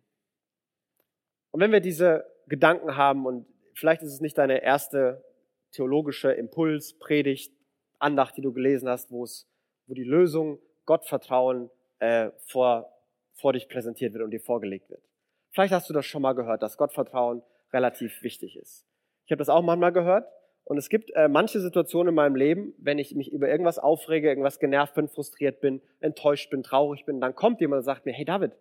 Und 1.50 1.60
wenn 1.60 1.72
wir 1.72 1.80
diese 1.80 2.30
Gedanken 2.46 2.96
haben 2.96 3.26
und 3.26 3.46
vielleicht 3.74 4.02
ist 4.02 4.12
es 4.12 4.20
nicht 4.20 4.38
deine 4.38 4.62
erste 4.62 5.24
theologische 5.72 6.32
Impuls, 6.32 6.94
Predigt, 6.94 7.52
Andacht, 7.98 8.36
die 8.36 8.42
du 8.42 8.52
gelesen 8.52 8.88
hast, 8.88 9.10
wo 9.10 9.24
es, 9.24 9.48
wo 9.86 9.94
die 9.94 10.04
Lösung 10.04 10.58
Gottvertrauen 10.86 11.70
äh, 11.98 12.30
vor, 12.46 12.92
vor 13.32 13.52
dich 13.52 13.68
präsentiert 13.68 14.12
wird 14.12 14.22
und 14.22 14.30
dir 14.30 14.40
vorgelegt 14.40 14.90
wird. 14.90 15.02
Vielleicht 15.50 15.72
hast 15.72 15.88
du 15.88 15.94
das 15.94 16.06
schon 16.06 16.22
mal 16.22 16.34
gehört, 16.34 16.62
dass 16.62 16.76
Gottvertrauen 16.76 17.42
relativ 17.72 18.22
wichtig 18.22 18.56
ist. 18.56 18.84
Ich 19.24 19.32
habe 19.32 19.38
das 19.38 19.48
auch 19.48 19.62
manchmal 19.62 19.92
gehört 19.92 20.26
und 20.64 20.78
es 20.78 20.88
gibt 20.88 21.10
äh, 21.14 21.28
manche 21.28 21.60
Situationen 21.60 22.08
in 22.10 22.14
meinem 22.14 22.36
Leben, 22.36 22.74
wenn 22.78 22.98
ich 22.98 23.14
mich 23.14 23.32
über 23.32 23.48
irgendwas 23.48 23.78
aufrege, 23.78 24.28
irgendwas 24.28 24.58
genervt 24.58 24.94
bin, 24.94 25.08
frustriert 25.08 25.60
bin, 25.60 25.80
enttäuscht 26.00 26.50
bin, 26.50 26.62
traurig 26.62 27.04
bin, 27.04 27.20
dann 27.20 27.34
kommt 27.34 27.60
jemand 27.60 27.80
und 27.80 27.84
sagt 27.84 28.06
mir, 28.06 28.12
hey 28.12 28.24
David, 28.24 28.52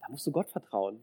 da 0.00 0.06
musst 0.10 0.26
du 0.26 0.32
Gott 0.32 0.50
vertrauen. 0.50 1.00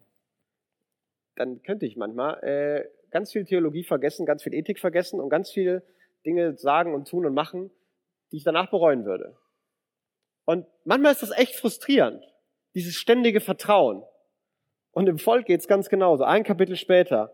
Dann 1.35 1.63
könnte 1.63 1.85
ich 1.85 1.95
manchmal 1.95 2.43
äh, 2.43 2.89
ganz 3.11 3.31
viel 3.31 3.45
Theologie 3.45 3.83
vergessen, 3.83 4.25
ganz 4.25 4.43
viel 4.43 4.53
Ethik 4.53 4.79
vergessen 4.79 5.19
und 5.19 5.29
ganz 5.29 5.51
viele 5.51 5.83
Dinge 6.25 6.57
sagen 6.57 6.93
und 6.93 7.07
tun 7.07 7.25
und 7.25 7.33
machen, 7.33 7.71
die 8.31 8.37
ich 8.37 8.43
danach 8.43 8.69
bereuen 8.69 9.05
würde. 9.05 9.37
Und 10.45 10.65
manchmal 10.83 11.11
ist 11.11 11.23
das 11.23 11.37
echt 11.37 11.55
frustrierend, 11.55 12.23
dieses 12.75 12.95
ständige 12.95 13.39
Vertrauen. 13.39 14.03
Und 14.91 15.07
im 15.07 15.19
Volk 15.19 15.45
geht's 15.45 15.67
ganz 15.67 15.89
genauso. 15.89 16.23
Ein 16.23 16.43
Kapitel 16.43 16.75
später 16.75 17.33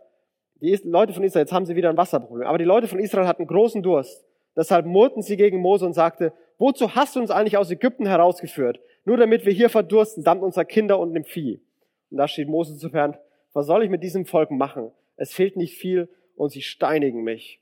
die 0.62 0.80
Leute 0.84 1.14
von 1.14 1.24
Israel, 1.24 1.44
jetzt 1.44 1.52
haben 1.52 1.66
sie 1.66 1.76
wieder 1.76 1.90
ein 1.90 1.98
Wasserproblem, 1.98 2.48
aber 2.48 2.58
die 2.58 2.66
Leute 2.66 2.88
von 2.88 3.00
Israel 3.00 3.28
hatten 3.28 3.46
großen 3.46 3.84
Durst. 3.84 4.26
Deshalb 4.56 4.86
murrten 4.86 5.22
sie 5.22 5.36
gegen 5.36 5.60
Mose 5.60 5.86
und 5.86 5.94
sagte, 5.94 6.32
wozu 6.58 6.96
hast 6.96 7.16
du 7.16 7.20
uns 7.20 7.30
eigentlich 7.30 7.58
aus 7.58 7.70
Ägypten 7.70 8.06
herausgeführt? 8.06 8.80
Nur 9.04 9.18
damit 9.18 9.46
wir 9.46 9.52
hier 9.52 9.70
verdursten, 9.70 10.24
samt 10.24 10.42
unserer 10.42 10.64
Kinder 10.64 10.98
und 10.98 11.14
dem 11.14 11.26
Vieh. 11.26 11.62
Und 12.10 12.18
da 12.18 12.28
steht 12.28 12.48
Mose 12.48 12.78
zu 12.78 12.92
Herrn, 12.94 13.18
was 13.52 13.66
soll 13.66 13.84
ich 13.84 13.90
mit 13.90 14.02
diesem 14.02 14.26
Volk 14.26 14.50
machen? 14.50 14.92
Es 15.18 15.34
fehlt 15.34 15.56
nicht 15.56 15.78
viel 15.78 16.10
und 16.36 16.52
sie 16.52 16.62
steinigen 16.62 17.24
mich. 17.24 17.60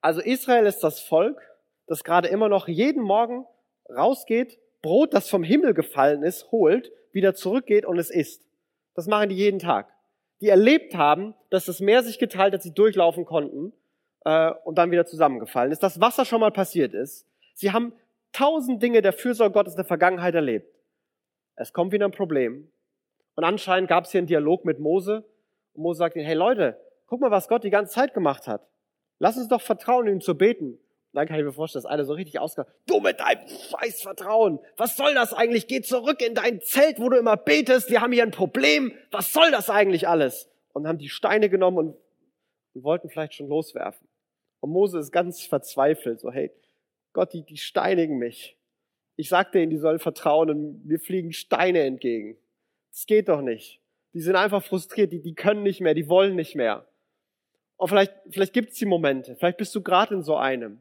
Also 0.00 0.20
Israel 0.20 0.66
ist 0.66 0.80
das 0.80 1.00
Volk, 1.00 1.40
das 1.86 2.04
gerade 2.04 2.28
immer 2.28 2.48
noch 2.48 2.68
jeden 2.68 3.02
Morgen 3.02 3.46
rausgeht, 3.88 4.58
Brot, 4.82 5.14
das 5.14 5.28
vom 5.28 5.42
Himmel 5.42 5.74
gefallen 5.74 6.22
ist, 6.22 6.50
holt, 6.50 6.92
wieder 7.12 7.34
zurückgeht 7.34 7.86
und 7.86 7.98
es 7.98 8.10
isst. 8.10 8.46
Das 8.94 9.06
machen 9.06 9.30
die 9.30 9.36
jeden 9.36 9.58
Tag 9.58 9.94
die 10.44 10.50
erlebt 10.50 10.94
haben, 10.94 11.34
dass 11.48 11.64
das 11.64 11.80
Meer 11.80 12.02
sich 12.02 12.18
geteilt 12.18 12.52
hat, 12.52 12.62
sie 12.62 12.74
durchlaufen 12.74 13.24
konnten 13.24 13.72
äh, 14.26 14.50
und 14.64 14.76
dann 14.76 14.90
wieder 14.90 15.06
zusammengefallen 15.06 15.72
ist, 15.72 15.82
dass 15.82 16.02
Wasser 16.02 16.26
schon 16.26 16.40
mal 16.40 16.50
passiert 16.50 16.92
ist. 16.92 17.26
Sie 17.54 17.72
haben 17.72 17.94
tausend 18.32 18.82
Dinge 18.82 19.00
der 19.00 19.14
Fürsorge 19.14 19.54
Gottes 19.54 19.72
in 19.72 19.78
der 19.78 19.84
Vergangenheit 19.86 20.34
erlebt. 20.34 20.68
Es 21.56 21.72
kommt 21.72 21.92
wieder 21.92 22.04
ein 22.04 22.12
Problem. 22.12 22.70
Und 23.36 23.44
anscheinend 23.44 23.88
gab 23.88 24.04
es 24.04 24.10
hier 24.10 24.18
einen 24.18 24.26
Dialog 24.26 24.66
mit 24.66 24.80
Mose. 24.80 25.24
Und 25.74 25.82
Mose 25.82 25.98
sagt 25.98 26.16
ihnen, 26.16 26.26
hey 26.26 26.34
Leute, 26.34 26.80
guck 27.06 27.20
mal, 27.20 27.30
was 27.30 27.48
Gott 27.48 27.64
die 27.64 27.70
ganze 27.70 27.92
Zeit 27.92 28.14
gemacht 28.14 28.46
hat. 28.46 28.66
Lass 29.18 29.36
uns 29.36 29.48
doch 29.48 29.60
vertrauen, 29.60 30.06
ihm 30.06 30.20
zu 30.20 30.36
beten 30.36 30.78
dann 31.14 31.28
kann 31.28 31.38
ich 31.38 31.44
mir 31.44 31.52
vorstellen, 31.52 31.84
dass 31.84 31.90
einer 31.90 32.04
so 32.04 32.12
richtig 32.12 32.40
ausgeht. 32.40 32.66
Du 32.86 32.98
mit 33.00 33.20
deinem 33.20 33.46
scheiß 33.46 34.02
Vertrauen. 34.02 34.58
Was 34.76 34.96
soll 34.96 35.14
das 35.14 35.32
eigentlich? 35.32 35.68
Geh 35.68 35.80
zurück 35.80 36.20
in 36.20 36.34
dein 36.34 36.60
Zelt, 36.60 36.98
wo 36.98 37.08
du 37.08 37.16
immer 37.16 37.36
betest. 37.36 37.88
Wir 37.88 38.00
haben 38.00 38.12
hier 38.12 38.24
ein 38.24 38.32
Problem. 38.32 38.92
Was 39.12 39.32
soll 39.32 39.50
das 39.52 39.70
eigentlich 39.70 40.08
alles? 40.08 40.50
Und 40.72 40.88
haben 40.88 40.98
die 40.98 41.08
Steine 41.08 41.48
genommen 41.48 41.78
und, 41.78 41.96
und 42.74 42.82
wollten 42.82 43.08
vielleicht 43.08 43.34
schon 43.34 43.48
loswerfen. 43.48 44.08
Und 44.58 44.70
Mose 44.70 44.98
ist 44.98 45.12
ganz 45.12 45.42
verzweifelt. 45.42 46.20
So, 46.20 46.32
hey, 46.32 46.50
Gott, 47.12 47.32
die, 47.32 47.42
die 47.42 47.58
steinigen 47.58 48.18
mich. 48.18 48.56
Ich 49.14 49.28
sagte 49.28 49.60
ihnen, 49.60 49.70
die 49.70 49.78
sollen 49.78 50.00
vertrauen 50.00 50.50
und 50.50 50.84
mir 50.84 50.98
fliegen 50.98 51.32
Steine 51.32 51.82
entgegen. 51.82 52.36
Das 52.90 53.06
geht 53.06 53.28
doch 53.28 53.40
nicht. 53.40 53.80
Die 54.14 54.20
sind 54.20 54.36
einfach 54.36 54.64
frustriert. 54.64 55.12
Die, 55.12 55.20
die 55.20 55.34
können 55.34 55.62
nicht 55.62 55.80
mehr. 55.80 55.94
Die 55.94 56.08
wollen 56.08 56.36
nicht 56.36 56.54
mehr. 56.54 56.86
Und 57.76 57.88
vielleicht, 57.88 58.14
vielleicht 58.30 58.52
gibt 58.52 58.70
es 58.70 58.78
die 58.78 58.86
Momente. 58.86 59.36
Vielleicht 59.36 59.58
bist 59.58 59.74
du 59.74 59.82
gerade 59.82 60.14
in 60.14 60.22
so 60.22 60.36
einem. 60.36 60.78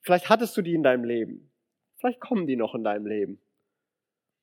Vielleicht 0.00 0.28
hattest 0.28 0.56
du 0.56 0.62
die 0.62 0.74
in 0.74 0.82
deinem 0.82 1.04
Leben. 1.04 1.50
Vielleicht 1.98 2.20
kommen 2.20 2.46
die 2.46 2.56
noch 2.56 2.74
in 2.74 2.84
deinem 2.84 3.06
Leben. 3.06 3.40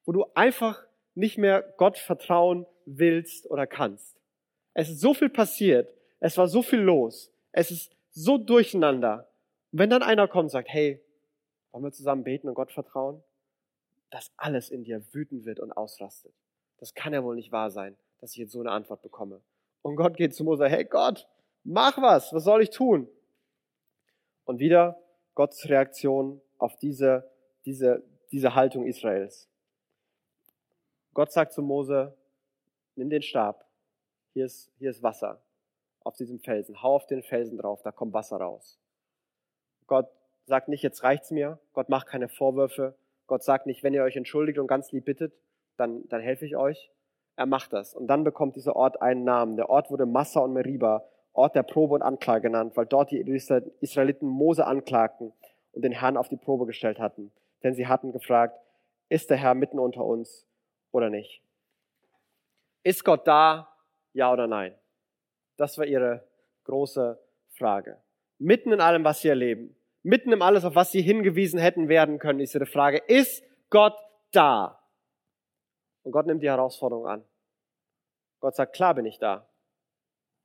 Wo 0.06 0.12
du 0.12 0.26
einfach 0.36 0.86
nicht 1.15 1.38
mehr 1.38 1.62
Gott 1.78 1.97
vertrauen 1.97 2.65
willst 2.86 3.49
oder 3.49 3.65
kannst. 3.65 4.19
Es 4.73 4.89
ist 4.89 4.99
so 4.99 5.13
viel 5.13 5.30
passiert. 5.30 5.93
Es 6.19 6.38
war 6.38 6.47
so 6.47 6.62
viel 6.62 6.80
los. 6.80 7.32
Es 7.52 7.71
ist 7.71 7.95
so 8.12 8.38
durcheinander. 8.38 9.30
Und 9.71 9.80
wenn 9.80 9.89
dann 9.89 10.04
einer 10.04 10.28
kommt 10.28 10.45
und 10.45 10.49
sagt, 10.49 10.69
hey, 10.69 11.02
wollen 11.71 11.86
wir 11.86 11.91
zusammen 11.91 12.23
beten 12.23 12.49
und 12.49 12.56
Gott 12.56 12.71
vertrauen? 12.71 13.23
Dass 14.10 14.32
alles 14.38 14.69
in 14.69 14.84
dir 14.84 15.02
wütend 15.13 15.45
wird 15.45 15.60
und 15.60 15.71
ausrastet. 15.71 16.34
Das 16.83 16.93
kann 16.93 17.13
ja 17.13 17.23
wohl 17.23 17.35
nicht 17.35 17.53
wahr 17.53 17.71
sein, 17.71 17.95
dass 18.19 18.31
ich 18.31 18.39
jetzt 18.39 18.51
so 18.51 18.59
eine 18.59 18.71
Antwort 18.71 19.01
bekomme. 19.01 19.39
Und 19.83 19.95
Gott 19.95 20.17
geht 20.17 20.35
zu 20.35 20.43
Mose, 20.43 20.67
hey 20.67 20.83
Gott, 20.83 21.29
mach 21.63 21.97
was, 22.01 22.33
was 22.33 22.43
soll 22.43 22.61
ich 22.61 22.71
tun? 22.71 23.07
Und 24.43 24.59
wieder 24.59 24.99
Gottes 25.33 25.69
Reaktion 25.69 26.41
auf 26.57 26.75
diese, 26.75 27.31
diese, 27.63 28.03
diese 28.33 28.53
Haltung 28.53 28.85
Israels. 28.85 29.47
Gott 31.13 31.31
sagt 31.31 31.53
zu 31.53 31.61
Mose, 31.61 32.17
nimm 32.97 33.09
den 33.09 33.21
Stab, 33.21 33.65
hier 34.33 34.43
ist, 34.43 34.69
hier 34.77 34.89
ist 34.89 35.01
Wasser 35.01 35.41
auf 36.01 36.17
diesem 36.17 36.41
Felsen, 36.41 36.83
hau 36.83 36.95
auf 36.95 37.07
den 37.07 37.23
Felsen 37.23 37.57
drauf, 37.57 37.81
da 37.81 37.93
kommt 37.93 38.13
Wasser 38.13 38.35
raus. 38.35 38.77
Gott 39.87 40.09
sagt 40.47 40.67
nicht, 40.67 40.83
jetzt 40.83 41.01
reicht's 41.03 41.31
mir, 41.31 41.59
Gott 41.71 41.87
macht 41.87 42.07
keine 42.07 42.27
Vorwürfe, 42.27 42.93
Gott 43.25 43.41
sagt 43.41 43.67
nicht, 43.67 43.83
wenn 43.83 43.93
ihr 43.93 44.03
euch 44.03 44.17
entschuldigt 44.17 44.59
und 44.59 44.67
ganz 44.67 44.91
lieb 44.91 45.05
bittet, 45.05 45.33
dann, 45.77 46.07
dann 46.09 46.21
helfe 46.21 46.45
ich 46.45 46.55
euch. 46.55 46.91
Er 47.36 47.45
macht 47.45 47.73
das. 47.73 47.93
Und 47.93 48.07
dann 48.07 48.23
bekommt 48.23 48.55
dieser 48.55 48.75
Ort 48.75 49.01
einen 49.01 49.23
Namen. 49.23 49.55
Der 49.55 49.69
Ort 49.69 49.89
wurde 49.89 50.05
Massa 50.05 50.41
und 50.41 50.53
Meriba, 50.53 51.03
Ort 51.33 51.55
der 51.55 51.63
Probe 51.63 51.95
und 51.95 52.01
Anklage 52.03 52.41
genannt, 52.41 52.73
weil 52.75 52.86
dort 52.86 53.09
die 53.12 53.19
Israeliten 53.19 54.27
Mose 54.27 54.67
anklagten 54.67 55.33
und 55.71 55.83
den 55.83 55.91
Herrn 55.91 56.17
auf 56.17 56.29
die 56.29 56.38
Probe 56.38 56.65
gestellt 56.65 56.99
hatten. 56.99 57.31
Denn 57.63 57.73
sie 57.73 57.88
hatten 57.88 58.12
gefragt, 58.12 58.59
ist 59.09 59.29
der 59.29 59.38
Herr 59.38 59.55
mitten 59.55 59.79
unter 59.79 60.05
uns 60.05 60.47
oder 60.91 61.09
nicht? 61.09 61.41
Ist 62.83 63.03
Gott 63.03 63.25
da, 63.27 63.69
ja 64.13 64.31
oder 64.31 64.47
nein? 64.47 64.75
Das 65.57 65.77
war 65.77 65.86
ihre 65.86 66.23
große 66.65 67.19
Frage. 67.57 67.97
Mitten 68.38 68.71
in 68.71 68.81
allem, 68.81 69.03
was 69.03 69.21
sie 69.21 69.29
erleben, 69.29 69.75
mitten 70.03 70.31
in 70.33 70.41
alles, 70.41 70.65
auf 70.65 70.75
was 70.75 70.91
sie 70.91 71.01
hingewiesen 71.01 71.59
hätten 71.59 71.88
werden 71.88 72.19
können, 72.19 72.39
ist 72.39 72.53
ihre 72.53 72.65
Frage, 72.65 72.97
ist 73.07 73.43
Gott 73.69 73.95
da? 74.31 74.82
Und 76.03 76.11
Gott 76.11 76.25
nimmt 76.25 76.43
die 76.43 76.49
Herausforderung 76.49 77.07
an. 77.07 77.23
Gott 78.39 78.55
sagt, 78.55 78.73
klar 78.73 78.93
bin 78.93 79.05
ich 79.05 79.19
da 79.19 79.47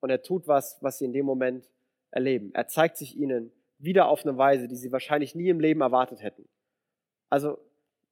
und 0.00 0.10
er 0.10 0.22
tut 0.22 0.46
was, 0.46 0.78
was 0.80 0.98
sie 0.98 1.04
in 1.04 1.12
dem 1.12 1.26
Moment 1.26 1.68
erleben. 2.10 2.52
Er 2.54 2.68
zeigt 2.68 2.96
sich 2.96 3.16
ihnen 3.16 3.52
wieder 3.78 4.08
auf 4.08 4.24
eine 4.24 4.36
Weise, 4.36 4.68
die 4.68 4.76
sie 4.76 4.92
wahrscheinlich 4.92 5.34
nie 5.34 5.48
im 5.48 5.60
Leben 5.60 5.80
erwartet 5.80 6.22
hätten. 6.22 6.48
Also, 7.30 7.58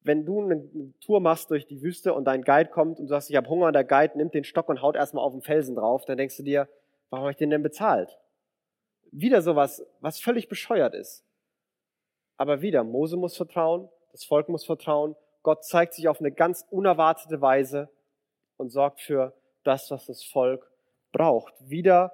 wenn 0.03 0.25
du 0.25 0.41
eine 0.43 0.93
Tour 1.01 1.21
machst 1.21 1.51
durch 1.51 1.67
die 1.67 1.83
Wüste 1.83 2.15
und 2.15 2.25
dein 2.27 2.43
Guide 2.43 2.71
kommt 2.71 2.99
und 2.99 3.07
du 3.07 3.09
sagst, 3.09 3.31
ich 3.31 3.37
habe 3.37 3.49
Hunger 3.49 3.67
und 3.67 3.73
der 3.73 3.85
Guide 3.85 4.17
nimmt 4.17 4.35
den 4.35 4.45
Stock 4.45 4.69
und 4.69 4.83
haut 4.83 4.95
erstmal 4.95 5.25
auf 5.25 5.33
den 5.33 5.43
Felsen 5.43 5.75
drauf, 5.75 6.05
dann 6.05 6.17
denkst 6.17 6.37
du 6.37 6.45
dir, 6.45 6.69
warum 7.11 7.25
habe 7.25 7.33
ich 7.33 7.37
den 7.37 7.51
denn 7.51 7.63
bezahlt? 7.63 8.17
Wieder 9.11 9.43
sowas, 9.43 9.85
was 10.01 10.21
völlig 10.21 10.49
bescheuert 10.49 10.95
ist. 10.95 11.25
Aber 12.37 12.61
wieder, 12.61 12.85
Mose 12.85 13.17
muss 13.17 13.37
vertrauen, 13.37 13.89
das 14.13 14.25
Volk 14.25 14.49
muss 14.49 14.65
vertrauen, 14.65 15.17
Gott 15.47 15.65
zeigt 15.65 15.95
sich 15.95 16.09
auf 16.09 16.19
eine 16.19 16.33
ganz 16.33 16.67
unerwartete 16.71 17.41
Weise 17.41 17.89
und 18.57 18.71
sorgt 18.71 19.01
für 19.01 19.33
das, 19.63 19.93
was 19.93 20.07
das 20.07 20.25
Volk 20.25 20.69
braucht. 21.13 21.55
Wieder, 21.61 22.13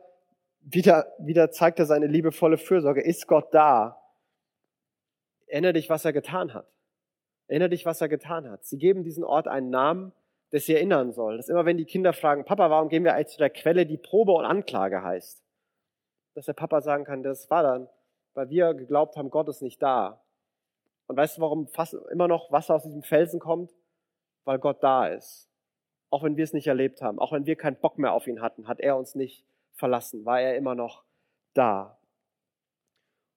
wieder, 0.60 1.10
wieder 1.16 1.50
zeigt 1.50 1.78
er 1.78 1.86
seine 1.86 2.08
liebevolle 2.08 2.58
Fürsorge. 2.58 3.00
Ist 3.00 3.26
Gott 3.26 3.54
da? 3.54 3.98
Erinnere 5.46 5.72
dich, 5.72 5.88
was 5.88 6.04
er 6.04 6.12
getan 6.12 6.52
hat. 6.52 6.66
Erinnere 7.46 7.70
dich, 7.70 7.86
was 7.86 8.02
er 8.02 8.10
getan 8.10 8.50
hat. 8.50 8.66
Sie 8.66 8.76
geben 8.76 9.02
diesen 9.02 9.24
Ort 9.24 9.48
einen 9.48 9.70
Namen, 9.70 10.12
der 10.52 10.60
sie 10.60 10.74
erinnern 10.74 11.12
soll. 11.12 11.38
Dass 11.38 11.48
immer, 11.48 11.64
wenn 11.64 11.78
die 11.78 11.86
Kinder 11.86 12.12
fragen, 12.12 12.44
Papa, 12.44 12.68
warum 12.68 12.90
gehen 12.90 13.02
wir 13.02 13.14
eigentlich 13.14 13.28
zu 13.28 13.38
der 13.38 13.48
Quelle, 13.48 13.86
die 13.86 13.96
Probe 13.96 14.32
und 14.32 14.44
Anklage 14.44 15.02
heißt? 15.02 15.42
Dass 16.34 16.44
der 16.44 16.52
Papa 16.52 16.82
sagen 16.82 17.04
kann, 17.04 17.22
das 17.22 17.48
war 17.48 17.62
dann, 17.62 17.88
weil 18.34 18.50
wir 18.50 18.74
geglaubt 18.74 19.16
haben, 19.16 19.30
Gott 19.30 19.48
ist 19.48 19.62
nicht 19.62 19.80
da. 19.80 20.21
Und 21.06 21.16
weißt 21.16 21.36
du, 21.36 21.42
warum 21.42 21.68
fast 21.68 21.94
immer 22.10 22.28
noch 22.28 22.50
Wasser 22.52 22.74
aus 22.74 22.84
diesem 22.84 23.02
Felsen 23.02 23.40
kommt? 23.40 23.72
Weil 24.44 24.58
Gott 24.58 24.82
da 24.82 25.08
ist. 25.08 25.48
Auch 26.10 26.22
wenn 26.22 26.36
wir 26.36 26.44
es 26.44 26.52
nicht 26.52 26.66
erlebt 26.66 27.00
haben, 27.02 27.18
auch 27.18 27.32
wenn 27.32 27.46
wir 27.46 27.56
keinen 27.56 27.76
Bock 27.76 27.98
mehr 27.98 28.12
auf 28.12 28.26
ihn 28.26 28.40
hatten, 28.40 28.68
hat 28.68 28.80
er 28.80 28.96
uns 28.96 29.14
nicht 29.14 29.44
verlassen, 29.74 30.24
war 30.24 30.40
er 30.40 30.56
immer 30.56 30.74
noch 30.74 31.04
da. 31.54 31.98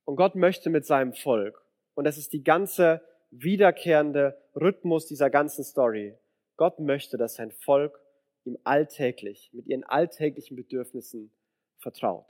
Und 0.04 0.18
Gott 0.18 0.36
möchte 0.36 0.70
mit 0.70 0.86
seinem 0.86 1.14
Volk, 1.14 1.66
und 1.96 2.04
das 2.04 2.18
ist 2.18 2.34
die 2.34 2.44
ganze 2.44 3.02
wiederkehrende 3.32 4.38
Rhythmus 4.56 5.08
dieser 5.08 5.30
ganzen 5.30 5.64
Story, 5.64 6.18
Gott 6.58 6.80
möchte, 6.80 7.18
dass 7.18 7.36
sein 7.36 7.52
Volk 7.52 8.00
ihm 8.46 8.58
alltäglich, 8.64 9.50
mit 9.54 9.68
ihren 9.68 9.84
alltäglichen 9.84 10.56
Bedürfnissen 10.56 11.32
vertraut. 11.80 12.26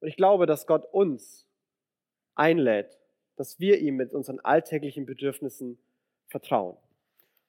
Und 0.00 0.08
ich 0.08 0.16
glaube, 0.16 0.46
dass 0.46 0.66
Gott 0.66 0.86
uns 0.92 1.46
einlädt, 2.34 2.98
dass 3.36 3.60
wir 3.60 3.78
ihm 3.78 3.96
mit 3.96 4.12
unseren 4.12 4.40
alltäglichen 4.40 5.06
Bedürfnissen 5.06 5.78
vertrauen. 6.28 6.76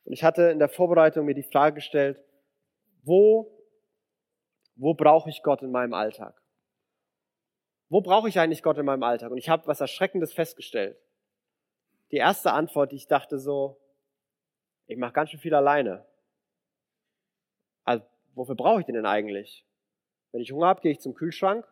Und 0.06 0.14
ich 0.14 0.24
hatte 0.24 0.44
in 0.44 0.60
der 0.60 0.70
Vorbereitung 0.70 1.26
mir 1.26 1.34
die 1.34 1.44
Frage 1.44 1.76
gestellt, 1.76 2.24
wo, 3.04 3.52
wo 4.76 4.94
brauche 4.94 5.30
ich 5.30 5.44
Gott 5.44 5.62
in 5.62 5.72
meinem 5.72 5.94
Alltag? 5.94 6.42
Wo 7.90 8.02
brauche 8.02 8.28
ich 8.28 8.40
eigentlich 8.40 8.64
Gott 8.64 8.78
in 8.78 8.86
meinem 8.86 9.04
Alltag? 9.04 9.32
Und 9.32 9.38
ich 9.38 9.50
habe 9.50 9.68
was 9.68 9.82
Erschreckendes 9.82 10.34
festgestellt. 10.34 10.98
Die 12.12 12.18
erste 12.18 12.52
Antwort, 12.52 12.92
die 12.92 12.98
ich 12.98 13.08
dachte 13.08 13.40
so, 13.40 13.80
ich 14.88 14.98
mache 14.98 15.14
ganz 15.14 15.30
schön 15.30 15.40
viel 15.40 15.54
alleine. 15.54 16.06
Also, 17.84 18.06
wofür 18.34 18.56
brauche 18.56 18.82
ich 18.82 18.86
den 18.86 18.96
denn 18.96 19.06
eigentlich? 19.06 19.66
Wenn 20.32 20.42
ich 20.42 20.52
Hunger 20.52 20.68
habe, 20.68 20.82
gehe 20.82 20.92
ich 20.92 21.00
zum 21.00 21.14
Kühlschrank 21.14 21.66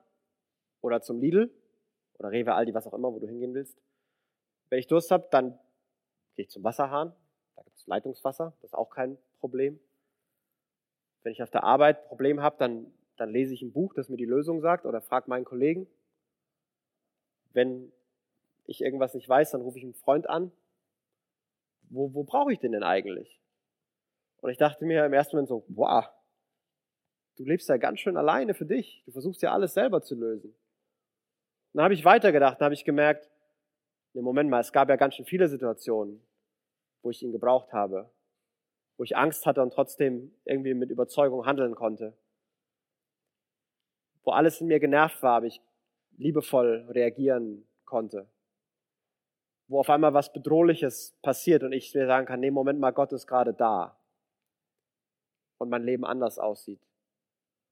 oder 0.82 1.02
zum 1.02 1.20
Lidl 1.20 1.52
oder 2.18 2.32
Rewe, 2.32 2.54
Aldi, 2.54 2.74
was 2.74 2.88
auch 2.88 2.94
immer, 2.94 3.14
wo 3.14 3.20
du 3.20 3.28
hingehen 3.28 3.54
willst. 3.54 3.78
Wenn 4.76 4.82
ich 4.82 4.88
Durst 4.88 5.10
habe, 5.10 5.26
dann 5.32 5.58
gehe 6.36 6.44
ich 6.44 6.50
zum 6.50 6.66
Wasserhahn. 6.66 7.14
Da 7.56 7.62
gibt 7.62 7.78
es 7.78 7.88
Leitungswasser, 7.88 8.52
das 8.60 8.72
ist 8.72 8.74
auch 8.74 8.90
kein 8.90 9.18
Problem. 9.40 9.80
Wenn 11.24 11.32
ich 11.32 11.42
auf 11.42 11.50
der 11.50 11.64
Arbeit 11.64 12.02
ein 12.02 12.08
Problem 12.10 12.42
habe, 12.42 12.58
dann, 12.60 12.92
dann 13.16 13.30
lese 13.30 13.54
ich 13.54 13.62
ein 13.62 13.72
Buch, 13.72 13.94
das 13.94 14.10
mir 14.10 14.18
die 14.18 14.26
Lösung 14.26 14.60
sagt 14.60 14.86
oder 14.86 15.00
frage 15.00 15.30
meinen 15.30 15.46
Kollegen. 15.46 15.88
Wenn 17.54 17.94
ich 18.66 18.82
irgendwas 18.82 19.14
nicht 19.14 19.30
weiß, 19.30 19.52
dann 19.52 19.62
rufe 19.62 19.78
ich 19.78 19.86
einen 19.86 19.94
Freund 19.94 20.28
an. 20.30 20.52
Wo, 21.84 22.14
wo 22.14 22.26
brauche 22.26 22.52
ich 22.52 22.60
den 22.60 22.74
denn 22.74 22.84
eigentlich? 22.84 23.40
Und 24.42 24.50
ich 24.50 24.58
dachte 24.58 24.84
mir 24.84 25.06
im 25.06 25.14
ersten 25.14 25.38
Moment 25.38 25.48
so, 25.48 25.64
wow, 25.70 26.04
du 27.38 27.46
lebst 27.46 27.70
ja 27.70 27.78
ganz 27.78 28.02
schön 28.02 28.18
alleine 28.18 28.54
für 28.54 28.66
dich. 28.66 29.04
Du 29.06 29.14
versuchst 29.14 29.42
ja 29.42 29.54
alles 29.54 29.74
selber 29.74 30.02
zu 30.02 30.16
lösen. 30.16 30.54
Dann 31.72 31.86
habe 31.86 31.94
ich 31.94 32.04
weitergedacht, 32.04 32.60
dann 32.60 32.66
habe 32.66 32.76
ich 32.76 32.84
gemerkt, 32.84 33.32
nee, 34.16 34.22
Moment 34.22 34.50
mal, 34.50 34.60
es 34.60 34.72
gab 34.72 34.90
ja 34.90 34.96
ganz 34.96 35.16
schön 35.16 35.26
viele 35.26 35.48
Situationen, 35.48 36.22
wo 37.02 37.10
ich 37.10 37.22
ihn 37.22 37.32
gebraucht 37.32 37.74
habe, 37.74 38.10
wo 38.98 39.04
ich 39.04 39.16
Angst 39.16 39.46
hatte 39.46 39.62
und 39.62 39.74
trotzdem 39.74 40.34
irgendwie 40.46 40.74
mit 40.74 40.90
Überzeugung 40.90 41.46
handeln 41.46 41.76
konnte. 41.76 42.18
Wo 44.24 44.32
alles 44.32 44.60
in 44.62 44.68
mir 44.68 44.80
genervt 44.80 45.22
war, 45.22 45.38
aber 45.38 45.46
ich 45.46 45.62
liebevoll 46.18 46.88
reagieren 46.90 47.68
konnte. 47.86 48.28
Wo 49.68 49.80
auf 49.80 49.90
einmal 49.90 50.14
was 50.14 50.34
Bedrohliches 50.34 51.16
passiert 51.22 51.64
und 51.64 51.74
ich 51.74 51.94
mir 51.94 52.08
sagen 52.08 52.26
kann, 52.26 52.40
nee, 52.40 52.52
Moment 52.52 52.80
mal, 52.80 52.92
Gott 52.92 53.14
ist 53.14 53.28
gerade 53.28 53.54
da. 53.54 54.00
Und 55.58 55.70
mein 55.70 55.84
Leben 55.84 56.06
anders 56.06 56.40
aussieht. 56.40 56.82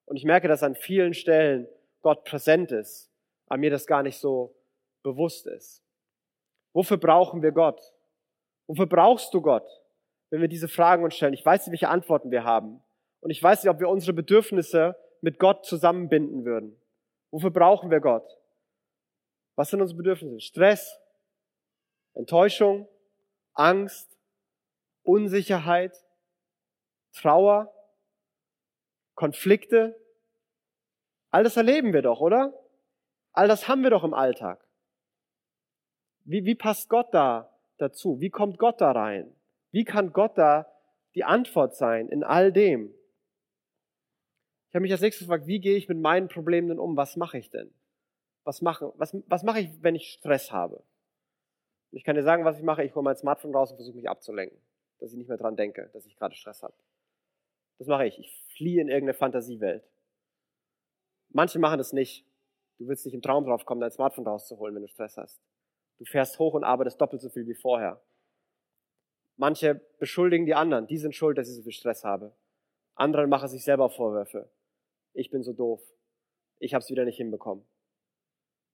Und 0.05 0.17
ich 0.17 0.25
merke, 0.25 0.47
dass 0.47 0.63
an 0.63 0.75
vielen 0.75 1.13
Stellen 1.13 1.67
Gott 2.01 2.23
präsent 2.23 2.71
ist 2.71 3.13
aber 3.53 3.59
mir 3.59 3.69
das 3.69 3.85
gar 3.85 4.01
nicht 4.01 4.17
so 4.17 4.55
bewusst 5.03 5.45
ist. 5.45 5.82
Wofür 6.73 6.97
brauchen 6.97 7.41
wir 7.41 7.51
Gott? 7.51 7.81
Wofür 8.67 8.87
brauchst 8.87 9.33
du 9.33 9.41
Gott, 9.41 9.67
wenn 10.29 10.41
wir 10.41 10.47
diese 10.47 10.67
Fragen 10.67 11.03
uns 11.03 11.15
stellen? 11.15 11.33
Ich 11.33 11.45
weiß 11.45 11.67
nicht, 11.67 11.71
welche 11.71 11.89
Antworten 11.89 12.31
wir 12.31 12.43
haben. 12.43 12.83
Und 13.21 13.29
ich 13.29 13.41
weiß 13.41 13.63
nicht, 13.63 13.71
ob 13.71 13.79
wir 13.79 13.89
unsere 13.89 14.13
Bedürfnisse 14.13 14.95
mit 15.21 15.39
Gott 15.39 15.65
zusammenbinden 15.65 16.43
würden. 16.45 16.75
Wofür 17.31 17.51
brauchen 17.51 17.89
wir 17.89 17.99
Gott? 17.99 18.27
Was 19.55 19.69
sind 19.69 19.81
unsere 19.81 19.97
Bedürfnisse? 19.97 20.41
Stress, 20.41 20.99
Enttäuschung, 22.13 22.87
Angst, 23.53 24.17
Unsicherheit, 25.03 25.95
Trauer, 27.13 27.71
Konflikte. 29.15 29.99
All 31.29 31.43
das 31.43 31.57
erleben 31.57 31.93
wir 31.93 32.01
doch, 32.01 32.19
oder? 32.19 32.53
All 33.31 33.47
das 33.47 33.67
haben 33.67 33.83
wir 33.83 33.89
doch 33.89 34.03
im 34.03 34.13
Alltag. 34.13 34.62
Wie, 36.23 36.45
wie 36.45 36.55
passt 36.55 36.89
Gott 36.89 37.13
da 37.13 37.49
dazu? 37.77 38.19
Wie 38.19 38.29
kommt 38.29 38.57
Gott 38.57 38.81
da 38.81 38.91
rein? 38.91 39.35
Wie 39.71 39.83
kann 39.83 40.13
Gott 40.13 40.37
da 40.37 40.71
die 41.15 41.23
Antwort 41.23 41.75
sein 41.75 42.09
in 42.09 42.23
all 42.23 42.51
dem? 42.51 42.93
Ich 44.69 44.75
habe 44.75 44.81
mich 44.81 44.91
als 44.91 45.01
nächstes 45.01 45.27
gefragt, 45.27 45.47
wie 45.47 45.59
gehe 45.59 45.77
ich 45.77 45.87
mit 45.87 45.99
meinen 45.99 46.27
Problemen 46.27 46.69
denn 46.69 46.79
um? 46.79 46.97
Was 46.97 47.15
mache 47.15 47.37
ich 47.37 47.49
denn? 47.49 47.71
Was 48.43 48.61
mache, 48.61 48.93
was, 48.97 49.15
was 49.27 49.43
mache 49.43 49.59
ich, 49.59 49.83
wenn 49.83 49.95
ich 49.95 50.09
Stress 50.09 50.51
habe? 50.51 50.83
Ich 51.91 52.03
kann 52.03 52.15
dir 52.15 52.23
sagen, 52.23 52.43
was 52.43 52.57
ich 52.57 52.63
mache. 52.63 52.83
Ich 52.83 52.95
hole 52.95 53.03
mein 53.03 53.15
Smartphone 53.15 53.53
raus 53.53 53.71
und 53.71 53.77
versuche 53.77 53.95
mich 53.95 54.09
abzulenken, 54.09 54.57
dass 54.99 55.11
ich 55.11 55.17
nicht 55.17 55.27
mehr 55.27 55.37
dran 55.37 55.55
denke, 55.55 55.89
dass 55.93 56.05
ich 56.05 56.15
gerade 56.15 56.33
Stress 56.33 56.63
habe. 56.63 56.73
Das 57.77 57.87
mache 57.87 58.07
ich. 58.07 58.17
Ich 58.17 58.31
fliehe 58.55 58.81
in 58.81 58.87
irgendeine 58.87 59.13
Fantasiewelt. 59.13 59.83
Manche 61.29 61.59
machen 61.59 61.77
das 61.77 61.93
nicht. 61.93 62.25
Du 62.79 62.87
willst 62.87 63.05
nicht 63.05 63.13
im 63.13 63.21
Traum 63.21 63.45
drauf 63.45 63.65
kommen, 63.65 63.81
dein 63.81 63.91
Smartphone 63.91 64.25
rauszuholen, 64.25 64.73
wenn 64.73 64.81
du 64.81 64.87
Stress 64.87 65.17
hast. 65.17 65.41
Du 65.97 66.05
fährst 66.05 66.39
hoch 66.39 66.53
und 66.53 66.63
arbeitest 66.63 66.99
doppelt 66.99 67.21
so 67.21 67.29
viel 67.29 67.47
wie 67.47 67.53
vorher. 67.53 68.01
Manche 69.37 69.81
beschuldigen 69.99 70.45
die 70.45 70.55
anderen, 70.55 70.87
die 70.87 70.97
sind 70.97 71.15
schuld, 71.15 71.37
dass 71.37 71.49
ich 71.49 71.55
so 71.55 71.63
viel 71.63 71.71
Stress 71.71 72.03
habe. 72.03 72.33
Andere 72.95 73.27
machen 73.27 73.47
sich 73.47 73.63
selber 73.63 73.89
Vorwürfe. 73.89 74.49
Ich 75.13 75.31
bin 75.31 75.43
so 75.43 75.53
doof. 75.53 75.81
Ich 76.59 76.73
habe 76.73 76.83
es 76.83 76.89
wieder 76.89 77.05
nicht 77.05 77.17
hinbekommen. 77.17 77.65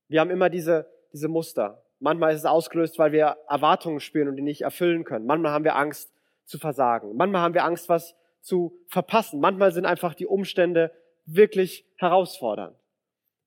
Wir 0.08 0.19
haben 0.19 0.32
immer 0.32 0.49
diese, 0.49 0.89
diese 1.13 1.27
Muster. 1.27 1.84
Manchmal 1.99 2.34
ist 2.34 2.39
es 2.39 2.45
ausgelöst, 2.45 2.99
weil 2.99 3.12
wir 3.12 3.38
Erwartungen 3.47 3.99
spüren 3.99 4.27
und 4.27 4.36
die 4.36 4.41
nicht 4.41 4.62
erfüllen 4.62 5.03
können. 5.03 5.25
Manchmal 5.25 5.51
haben 5.51 5.63
wir 5.63 5.75
Angst 5.75 6.13
zu 6.45 6.58
versagen. 6.58 7.15
Manchmal 7.15 7.41
haben 7.41 7.53
wir 7.53 7.63
Angst, 7.63 7.89
was 7.89 8.15
zu 8.41 8.77
verpassen. 8.88 9.39
Manchmal 9.39 9.71
sind 9.71 9.86
einfach 9.86 10.13
die 10.13 10.25
Umstände 10.25 10.91
wirklich 11.25 11.86
herausfordernd 11.97 12.79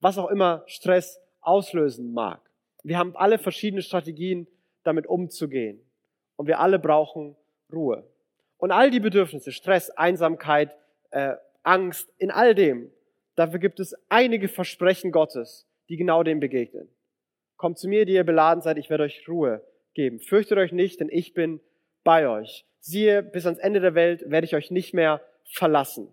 was 0.03 0.17
auch 0.17 0.29
immer 0.29 0.63
Stress 0.67 1.19
auslösen 1.39 2.13
mag. 2.13 2.41
Wir 2.83 2.97
haben 2.97 3.15
alle 3.15 3.39
verschiedene 3.39 3.81
Strategien, 3.81 4.47
damit 4.83 5.07
umzugehen. 5.07 5.81
Und 6.35 6.47
wir 6.47 6.59
alle 6.59 6.79
brauchen 6.79 7.35
Ruhe. 7.71 8.05
Und 8.57 8.71
all 8.71 8.91
die 8.91 8.99
Bedürfnisse, 8.99 9.51
Stress, 9.51 9.89
Einsamkeit, 9.89 10.75
äh, 11.11 11.35
Angst, 11.63 12.09
in 12.17 12.31
all 12.31 12.55
dem, 12.55 12.91
dafür 13.35 13.59
gibt 13.59 13.79
es 13.79 13.95
einige 14.09 14.47
Versprechen 14.47 15.11
Gottes, 15.11 15.67
die 15.89 15.97
genau 15.97 16.23
dem 16.23 16.39
begegnen. 16.39 16.89
Kommt 17.57 17.77
zu 17.77 17.87
mir, 17.87 18.05
die 18.05 18.13
ihr 18.13 18.23
beladen 18.23 18.61
seid, 18.61 18.77
ich 18.77 18.89
werde 18.89 19.05
euch 19.05 19.27
Ruhe 19.27 19.65
geben. 19.93 20.19
Fürchtet 20.19 20.57
euch 20.57 20.71
nicht, 20.71 20.99
denn 20.99 21.09
ich 21.09 21.33
bin 21.33 21.61
bei 22.03 22.27
euch. 22.27 22.65
Siehe, 22.79 23.23
bis 23.23 23.45
ans 23.45 23.59
Ende 23.59 23.79
der 23.79 23.95
Welt 23.95 24.29
werde 24.29 24.45
ich 24.45 24.55
euch 24.55 24.71
nicht 24.71 24.93
mehr 24.93 25.21
verlassen. 25.45 26.09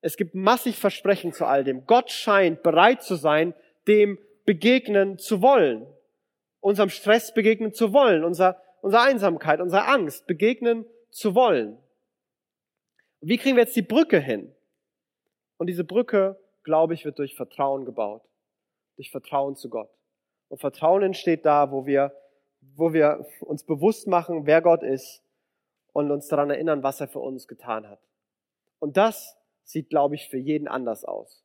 Es 0.00 0.16
gibt 0.16 0.34
massig 0.34 0.78
Versprechen 0.78 1.32
zu 1.32 1.44
all 1.44 1.64
dem. 1.64 1.86
Gott 1.86 2.10
scheint 2.10 2.62
bereit 2.62 3.02
zu 3.02 3.14
sein, 3.14 3.54
dem 3.86 4.18
begegnen 4.44 5.18
zu 5.18 5.42
wollen. 5.42 5.86
Unserem 6.60 6.90
Stress 6.90 7.34
begegnen 7.34 7.72
zu 7.72 7.92
wollen, 7.92 8.24
unserer, 8.24 8.60
unserer 8.80 9.02
Einsamkeit, 9.02 9.60
unserer 9.60 9.88
Angst 9.88 10.26
begegnen 10.26 10.86
zu 11.10 11.34
wollen. 11.34 11.78
Wie 13.20 13.38
kriegen 13.38 13.56
wir 13.56 13.64
jetzt 13.64 13.76
die 13.76 13.82
Brücke 13.82 14.18
hin? 14.18 14.54
Und 15.56 15.68
diese 15.68 15.84
Brücke, 15.84 16.40
glaube 16.64 16.94
ich, 16.94 17.04
wird 17.04 17.18
durch 17.18 17.36
Vertrauen 17.36 17.84
gebaut. 17.84 18.22
Durch 18.96 19.10
Vertrauen 19.10 19.54
zu 19.56 19.68
Gott. 19.70 19.90
Und 20.48 20.58
Vertrauen 20.58 21.02
entsteht 21.02 21.46
da, 21.46 21.70
wo 21.70 21.86
wir, 21.86 22.14
wo 22.74 22.92
wir 22.92 23.26
uns 23.40 23.64
bewusst 23.64 24.06
machen, 24.06 24.46
wer 24.46 24.60
Gott 24.60 24.82
ist 24.82 25.22
und 25.92 26.10
uns 26.10 26.28
daran 26.28 26.50
erinnern, 26.50 26.82
was 26.82 27.00
er 27.00 27.08
für 27.08 27.20
uns 27.20 27.48
getan 27.48 27.88
hat. 27.88 28.00
Und 28.78 28.96
das 28.96 29.36
sieht, 29.64 29.88
glaube 29.88 30.16
ich, 30.16 30.28
für 30.28 30.38
jeden 30.38 30.68
anders 30.68 31.04
aus. 31.04 31.44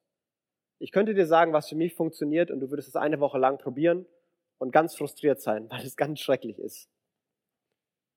Ich 0.80 0.92
könnte 0.92 1.14
dir 1.14 1.26
sagen, 1.26 1.54
was 1.54 1.70
für 1.70 1.76
mich 1.76 1.96
funktioniert 1.96 2.52
und 2.52 2.60
du 2.60 2.70
würdest 2.70 2.88
es 2.88 2.96
eine 2.96 3.20
Woche 3.20 3.38
lang 3.38 3.58
probieren 3.58 4.06
und 4.58 4.72
ganz 4.72 4.96
frustriert 4.96 5.42
sein, 5.42 5.70
weil 5.70 5.86
es 5.86 5.96
ganz 5.96 6.20
schrecklich 6.20 6.60
ist. 6.60 6.90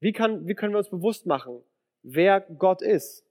Wie, 0.01 0.13
kann, 0.13 0.47
wie 0.47 0.55
können 0.55 0.73
wir 0.73 0.79
uns 0.79 0.91
bewusst 0.91 1.27
machen, 1.27 1.63
wer 2.03 2.41
Gott 2.41 2.83
ist? 2.83 3.25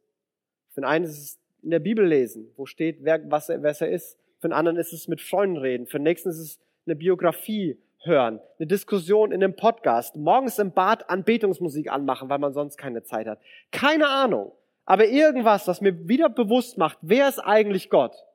Für 0.71 0.81
den 0.81 0.85
einen 0.85 1.05
ist 1.05 1.17
es 1.17 1.39
in 1.63 1.71
der 1.71 1.79
Bibel 1.79 2.05
lesen, 2.05 2.51
wo 2.55 2.65
steht, 2.65 2.99
wer, 3.01 3.29
was, 3.29 3.49
er, 3.49 3.61
wer 3.63 3.75
er 3.79 3.89
ist. 3.89 4.17
Für 4.39 4.47
den 4.47 4.53
anderen 4.53 4.77
ist 4.77 4.93
es 4.93 5.07
mit 5.07 5.21
Freunden 5.21 5.57
reden. 5.57 5.87
Für 5.87 5.97
den 5.97 6.03
nächsten 6.03 6.29
ist 6.29 6.39
es 6.39 6.59
eine 6.85 6.95
Biografie 6.95 7.77
hören, 8.03 8.39
eine 8.57 8.67
Diskussion 8.67 9.31
in 9.31 9.43
einem 9.43 9.55
Podcast, 9.55 10.15
morgens 10.15 10.57
im 10.57 10.71
Bad 10.71 11.09
Anbetungsmusik 11.09 11.91
anmachen, 11.91 12.29
weil 12.29 12.39
man 12.39 12.53
sonst 12.53 12.77
keine 12.77 13.03
Zeit 13.03 13.27
hat. 13.27 13.39
Keine 13.71 14.07
Ahnung 14.07 14.53
aber 14.89 15.05
irgendwas, 15.05 15.67
was 15.67 15.81
mir 15.81 16.07
wieder 16.07 16.29
bewusst 16.29 16.79
macht, 16.79 16.97
wer 17.01 17.29
ist 17.29 17.37
eigentlich 17.37 17.91
Gott? 17.91 18.25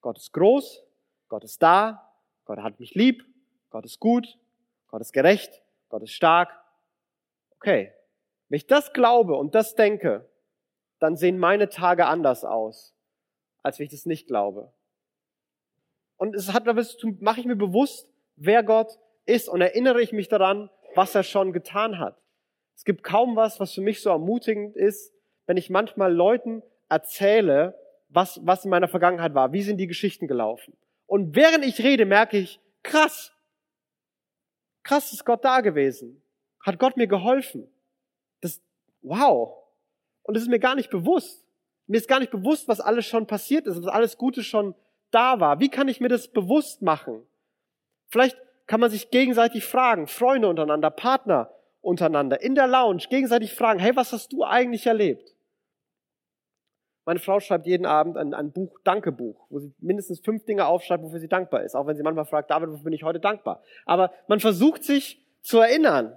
Gott 0.00 0.18
ist 0.18 0.32
groß, 0.32 0.82
Gott 1.28 1.44
ist 1.44 1.62
da, 1.62 2.12
Gott 2.44 2.58
hat 2.58 2.80
mich 2.80 2.94
lieb, 2.94 3.24
Gott 3.70 3.84
ist 3.84 4.00
gut, 4.00 4.38
Gott 4.88 5.00
ist 5.00 5.12
gerecht 5.12 5.62
Gott 5.90 6.02
ist 6.02 6.12
stark. 6.12 6.58
Okay. 7.56 7.92
Wenn 8.48 8.56
ich 8.56 8.66
das 8.66 8.92
glaube 8.92 9.34
und 9.34 9.54
das 9.54 9.74
denke, 9.74 10.28
dann 10.98 11.16
sehen 11.16 11.38
meine 11.38 11.68
Tage 11.68 12.06
anders 12.06 12.44
aus, 12.44 12.94
als 13.62 13.78
wenn 13.78 13.84
ich 13.84 13.92
das 13.92 14.06
nicht 14.06 14.26
glaube. 14.26 14.72
Und 16.16 16.34
es 16.34 16.52
hat 16.52 16.66
was 16.66 16.96
zu 16.96 17.16
mache 17.20 17.40
ich 17.40 17.46
mir 17.46 17.56
bewusst, 17.56 18.08
wer 18.36 18.62
Gott 18.62 18.98
ist 19.26 19.48
und 19.48 19.60
erinnere 19.60 20.00
ich 20.00 20.12
mich 20.12 20.28
daran, 20.28 20.70
was 20.94 21.14
er 21.14 21.22
schon 21.22 21.52
getan 21.52 21.98
hat. 21.98 22.20
Es 22.74 22.84
gibt 22.84 23.02
kaum 23.02 23.36
was, 23.36 23.60
was 23.60 23.72
für 23.72 23.80
mich 23.80 24.02
so 24.02 24.10
ermutigend 24.10 24.76
ist, 24.76 25.12
wenn 25.46 25.56
ich 25.56 25.70
manchmal 25.70 26.12
Leuten 26.12 26.62
erzähle, 26.88 27.78
was, 28.10 28.40
was 28.44 28.64
in 28.64 28.70
meiner 28.70 28.88
Vergangenheit 28.88 29.34
war, 29.34 29.52
wie 29.52 29.62
sind 29.62 29.78
die 29.78 29.86
Geschichten 29.86 30.26
gelaufen. 30.26 30.76
Und 31.06 31.34
während 31.34 31.64
ich 31.64 31.82
rede, 31.82 32.04
merke 32.04 32.38
ich, 32.38 32.60
krass, 32.82 33.32
krass 34.82 35.12
ist 35.12 35.24
Gott 35.24 35.44
da 35.44 35.60
gewesen. 35.60 36.22
Hat 36.64 36.78
Gott 36.78 36.96
mir 36.96 37.06
geholfen. 37.06 37.68
Das, 38.40 38.60
wow. 39.02 39.56
Und 40.22 40.36
es 40.36 40.42
ist 40.42 40.48
mir 40.48 40.58
gar 40.58 40.74
nicht 40.74 40.90
bewusst. 40.90 41.44
Mir 41.86 41.96
ist 41.96 42.08
gar 42.08 42.20
nicht 42.20 42.30
bewusst, 42.30 42.68
was 42.68 42.80
alles 42.80 43.06
schon 43.06 43.26
passiert 43.26 43.66
ist, 43.66 43.78
was 43.78 43.88
alles 43.88 44.16
Gute 44.16 44.42
schon 44.44 44.74
da 45.10 45.40
war. 45.40 45.58
Wie 45.58 45.68
kann 45.68 45.88
ich 45.88 46.00
mir 46.00 46.08
das 46.08 46.28
bewusst 46.28 46.82
machen? 46.82 47.22
Vielleicht 48.08 48.36
kann 48.66 48.80
man 48.80 48.90
sich 48.90 49.10
gegenseitig 49.10 49.64
fragen, 49.64 50.06
Freunde 50.06 50.48
untereinander, 50.48 50.90
Partner 50.90 51.50
untereinander, 51.80 52.40
in 52.40 52.54
der 52.54 52.68
Lounge, 52.68 53.04
gegenseitig 53.08 53.54
fragen, 53.54 53.80
hey, 53.80 53.96
was 53.96 54.12
hast 54.12 54.32
du 54.32 54.44
eigentlich 54.44 54.86
erlebt? 54.86 55.34
Meine 57.10 57.18
Frau 57.18 57.40
schreibt 57.40 57.66
jeden 57.66 57.86
Abend 57.86 58.16
ein, 58.16 58.34
ein 58.34 58.52
Buch, 58.52 58.78
Dankebuch, 58.84 59.44
wo 59.50 59.58
sie 59.58 59.74
mindestens 59.80 60.20
fünf 60.20 60.44
Dinge 60.44 60.66
aufschreibt, 60.66 61.02
wofür 61.02 61.18
sie 61.18 61.26
dankbar 61.26 61.64
ist. 61.64 61.74
Auch 61.74 61.88
wenn 61.88 61.96
sie 61.96 62.04
manchmal 62.04 62.24
fragt, 62.24 62.52
David, 62.52 62.68
wofür 62.68 62.84
bin 62.84 62.92
ich 62.92 63.02
heute 63.02 63.18
dankbar? 63.18 63.64
Aber 63.84 64.12
man 64.28 64.38
versucht 64.38 64.84
sich 64.84 65.20
zu 65.42 65.58
erinnern. 65.58 66.16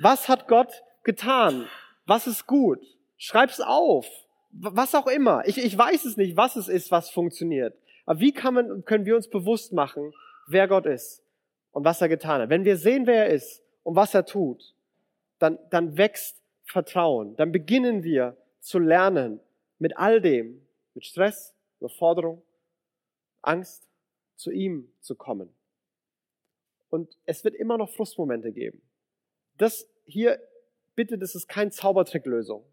Was 0.00 0.28
hat 0.28 0.48
Gott 0.48 0.82
getan? 1.04 1.68
Was 2.06 2.26
ist 2.26 2.48
gut? 2.48 2.80
Schreib's 3.16 3.60
auf. 3.60 4.04
Was 4.50 4.96
auch 4.96 5.06
immer. 5.06 5.46
Ich, 5.46 5.64
ich 5.64 5.78
weiß 5.78 6.04
es 6.04 6.16
nicht, 6.16 6.36
was 6.36 6.56
es 6.56 6.66
ist, 6.66 6.90
was 6.90 7.08
funktioniert. 7.08 7.76
Aber 8.04 8.18
wie 8.18 8.32
kann 8.32 8.54
man, 8.54 8.84
können 8.84 9.06
wir 9.06 9.14
uns 9.14 9.30
bewusst 9.30 9.72
machen, 9.72 10.12
wer 10.48 10.66
Gott 10.66 10.86
ist 10.86 11.22
und 11.70 11.84
was 11.84 12.00
er 12.00 12.08
getan 12.08 12.40
hat? 12.40 12.48
Wenn 12.48 12.64
wir 12.64 12.78
sehen, 12.78 13.06
wer 13.06 13.26
er 13.26 13.30
ist 13.32 13.62
und 13.84 13.94
was 13.94 14.12
er 14.12 14.26
tut, 14.26 14.74
dann, 15.38 15.56
dann 15.70 15.96
wächst 15.96 16.42
Vertrauen. 16.64 17.36
Dann 17.36 17.52
beginnen 17.52 18.02
wir 18.02 18.36
zu 18.58 18.80
lernen, 18.80 19.38
mit 19.78 19.96
all 19.96 20.20
dem, 20.20 20.66
mit 20.94 21.04
Stress, 21.04 21.54
Überforderung, 21.80 22.42
Angst, 23.42 23.88
zu 24.36 24.50
ihm 24.50 24.92
zu 25.00 25.14
kommen. 25.14 25.54
Und 26.90 27.16
es 27.24 27.42
wird 27.44 27.54
immer 27.54 27.78
noch 27.78 27.90
Frustmomente 27.90 28.52
geben. 28.52 28.82
Das 29.56 29.88
hier, 30.04 30.40
bitte, 30.94 31.18
das 31.18 31.34
ist 31.34 31.48
kein 31.48 31.70
Zaubertricklösung. 31.70 32.64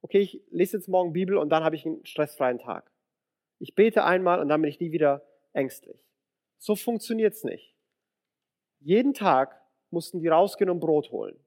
Okay, 0.00 0.20
ich 0.20 0.42
lese 0.50 0.76
jetzt 0.76 0.88
morgen 0.88 1.12
Bibel 1.12 1.36
und 1.36 1.50
dann 1.50 1.62
habe 1.64 1.76
ich 1.76 1.86
einen 1.86 2.04
stressfreien 2.04 2.58
Tag. 2.58 2.90
Ich 3.58 3.74
bete 3.74 4.04
einmal 4.04 4.40
und 4.40 4.48
dann 4.48 4.60
bin 4.60 4.70
ich 4.70 4.80
nie 4.80 4.92
wieder 4.92 5.24
ängstlich. 5.52 5.96
So 6.58 6.74
funktioniert's 6.74 7.44
nicht. 7.44 7.76
Jeden 8.80 9.14
Tag 9.14 9.60
mussten 9.90 10.20
die 10.20 10.28
rausgehen 10.28 10.70
und 10.70 10.80
Brot 10.80 11.10
holen. 11.12 11.38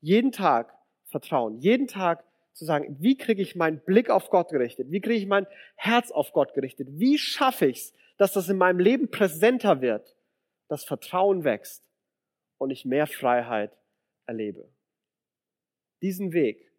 Jeden 0.00 0.32
Tag 0.32 0.76
vertrauen. 1.06 1.58
Jeden 1.58 1.86
Tag 1.86 2.24
zu 2.52 2.64
sagen, 2.64 2.96
wie 3.00 3.16
kriege 3.16 3.42
ich 3.42 3.56
meinen 3.56 3.80
Blick 3.80 4.10
auf 4.10 4.30
Gott 4.30 4.50
gerichtet? 4.50 4.90
Wie 4.90 5.00
kriege 5.00 5.16
ich 5.16 5.26
mein 5.26 5.46
Herz 5.76 6.10
auf 6.10 6.32
Gott 6.32 6.54
gerichtet? 6.54 6.88
Wie 6.90 7.18
schaffe 7.18 7.66
ich 7.66 7.78
es, 7.78 7.92
dass 8.18 8.32
das 8.32 8.48
in 8.48 8.58
meinem 8.58 8.78
Leben 8.78 9.10
präsenter 9.10 9.80
wird, 9.80 10.16
dass 10.68 10.84
Vertrauen 10.84 11.44
wächst 11.44 11.84
und 12.58 12.70
ich 12.70 12.84
mehr 12.84 13.06
Freiheit 13.06 13.76
erlebe? 14.26 14.68
Diesen 16.02 16.32
Weg, 16.32 16.72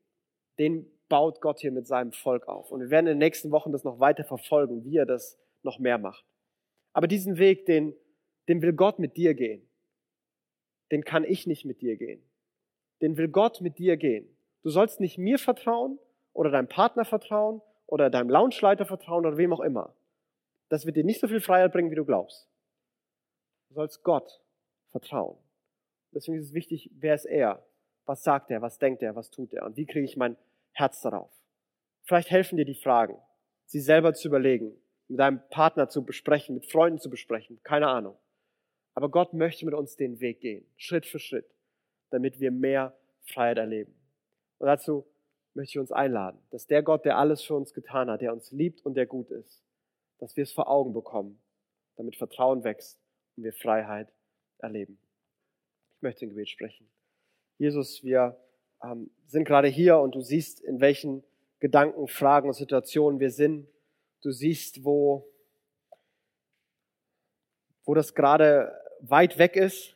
den 0.60 0.90
baut 1.10 1.42
Gott 1.42 1.60
hier 1.60 1.72
mit 1.72 1.88
seinem 1.88 2.12
Volk 2.12 2.48
auf. 2.48 2.72
Und 2.72 2.82
wir 2.82 2.90
werden 2.90 3.08
in 3.08 3.14
den 3.14 3.20
nächsten 3.20 3.52
Wochen 3.52 3.72
das 3.72 3.84
noch 3.84 4.00
weiter 4.00 4.24
verfolgen, 4.24 4.84
wie 4.84 4.98
er 4.98 5.06
das 5.06 5.40
noch 5.64 5.80
mehr 5.80 5.98
macht. 5.98 6.26
Aber 6.92 7.08
diesen 7.08 7.38
Weg, 7.38 7.66
den, 7.66 7.96
den 8.48 8.62
will 8.62 8.74
Gott 8.74 9.00
mit 9.00 9.18
dir 9.18 9.34
gehen. 9.34 9.68
Den 10.92 11.04
kann 11.04 11.24
ich 11.24 11.48
nicht 11.48 11.66
mit 11.66 11.82
dir 11.82 11.98
gehen. 11.98 12.22
Den 13.02 13.18
will 13.18 13.28
Gott 13.28 13.62
mit 13.62 13.80
dir 13.80 13.98
gehen. 13.98 14.28
Du 14.64 14.70
sollst 14.70 15.00
nicht 15.00 15.18
mir 15.18 15.38
vertrauen 15.38 16.00
oder 16.32 16.50
deinem 16.50 16.68
Partner 16.68 17.06
vertrauen 17.06 17.62
oder 17.86 18.10
deinem 18.10 18.30
Launchleiter 18.30 18.86
vertrauen 18.86 19.26
oder 19.26 19.38
wem 19.38 19.54
auch 19.54 19.60
immer. 19.60 19.94
Das 20.70 20.86
wird 20.86 20.96
dir 20.96 21.04
nicht 21.04 21.20
so 21.20 21.28
viel 21.28 21.42
Freiheit 21.42 21.72
bringen, 21.72 21.92
wie 21.92 21.96
du 21.96 22.06
glaubst. 22.06 22.48
Du 23.70 23.76
sollst 23.76 24.04
Gott 24.04 24.42
vertrauen. 24.90 25.38
Deswegen 26.14 26.38
ist 26.38 26.46
es 26.46 26.54
wichtig, 26.54 26.90
wer 26.94 27.16
ist 27.16 27.26
er? 27.26 27.66
Was 28.06 28.24
sagt 28.24 28.52
er? 28.52 28.62
Was 28.62 28.80
denkt 28.80 29.02
er? 29.04 29.16
Was 29.16 29.30
tut 29.30 29.54
er? 29.54 29.66
Und 29.66 29.78
wie 29.78 29.86
kriege 29.86 30.06
ich 30.06 30.18
mein 30.18 30.38
Herz 30.72 31.02
darauf? 31.02 31.32
Vielleicht 32.04 32.32
helfen 32.32 32.58
dir 32.58 32.66
die 32.66 32.74
Fragen, 32.74 33.18
sie 33.66 33.80
selber 33.80 34.14
zu 34.14 34.28
überlegen, 34.28 34.76
mit 35.08 35.20
deinem 35.20 35.42
Partner 35.50 35.90
zu 35.90 36.04
besprechen, 36.04 36.56
mit 36.56 36.66
Freunden 36.66 37.00
zu 37.00 37.10
besprechen, 37.10 37.60
keine 37.64 37.88
Ahnung. 37.88 38.18
Aber 38.94 39.10
Gott 39.10 39.34
möchte 39.34 39.66
mit 39.66 39.74
uns 39.74 39.96
den 39.96 40.20
Weg 40.20 40.42
gehen, 40.42 40.66
Schritt 40.78 41.06
für 41.06 41.20
Schritt, 41.20 41.50
damit 42.10 42.40
wir 42.40 42.52
mehr 42.52 42.96
Freiheit 43.22 43.58
erleben. 43.58 43.96
Und 44.64 44.68
dazu 44.68 45.06
möchte 45.56 45.72
ich 45.72 45.80
uns 45.80 45.92
einladen, 45.92 46.40
dass 46.52 46.68
der 46.68 46.84
Gott, 46.84 47.04
der 47.04 47.18
alles 47.18 47.44
für 47.44 47.54
uns 47.54 47.74
getan 47.74 48.10
hat, 48.10 48.22
der 48.22 48.32
uns 48.32 48.50
liebt 48.54 48.86
und 48.86 48.94
der 48.94 49.06
gut 49.06 49.30
ist, 49.30 49.62
dass 50.20 50.38
wir 50.38 50.44
es 50.44 50.54
vor 50.54 50.70
Augen 50.70 50.94
bekommen, 50.94 51.38
damit 51.98 52.16
Vertrauen 52.16 52.64
wächst 52.64 52.98
und 53.36 53.44
wir 53.44 53.52
Freiheit 53.52 54.08
erleben. 54.60 54.98
Ich 55.98 56.02
möchte 56.02 56.26
ein 56.26 56.30
Gebet 56.30 56.48
sprechen. 56.48 56.90
Jesus, 57.58 58.06
wir 58.06 58.40
ähm, 58.82 59.12
sind 59.28 59.44
gerade 59.44 59.68
hier 59.68 60.00
und 60.00 60.16
du 60.16 60.22
siehst, 60.22 60.62
in 60.62 60.80
welchen 60.80 61.26
Gedanken, 61.60 62.08
Fragen 62.08 62.48
und 62.48 62.54
Situationen 62.54 63.20
wir 63.20 63.32
sind. 63.32 63.68
Du 64.22 64.32
siehst, 64.32 64.86
wo, 64.86 65.28
wo 67.84 67.94
das 67.96 68.16
gerade 68.16 68.74
weit 69.02 69.38
weg 69.38 69.58
ist 69.58 69.93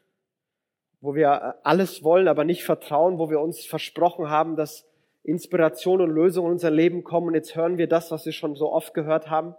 wo 1.01 1.15
wir 1.15 1.27
äh, 1.27 1.53
alles 1.63 2.03
wollen, 2.03 2.27
aber 2.27 2.43
nicht 2.43 2.63
vertrauen, 2.63 3.17
wo 3.19 3.29
wir 3.29 3.39
uns 3.39 3.65
versprochen 3.65 4.29
haben, 4.29 4.55
dass 4.55 4.85
Inspiration 5.23 6.01
und 6.01 6.09
Lösung 6.09 6.45
in 6.45 6.53
unser 6.53 6.71
Leben 6.71 7.03
kommen. 7.03 7.27
Und 7.27 7.35
jetzt 7.35 7.55
hören 7.55 7.77
wir 7.77 7.87
das, 7.87 8.11
was 8.11 8.25
wir 8.25 8.31
schon 8.31 8.55
so 8.55 8.71
oft 8.71 8.93
gehört 8.93 9.29
haben, 9.29 9.55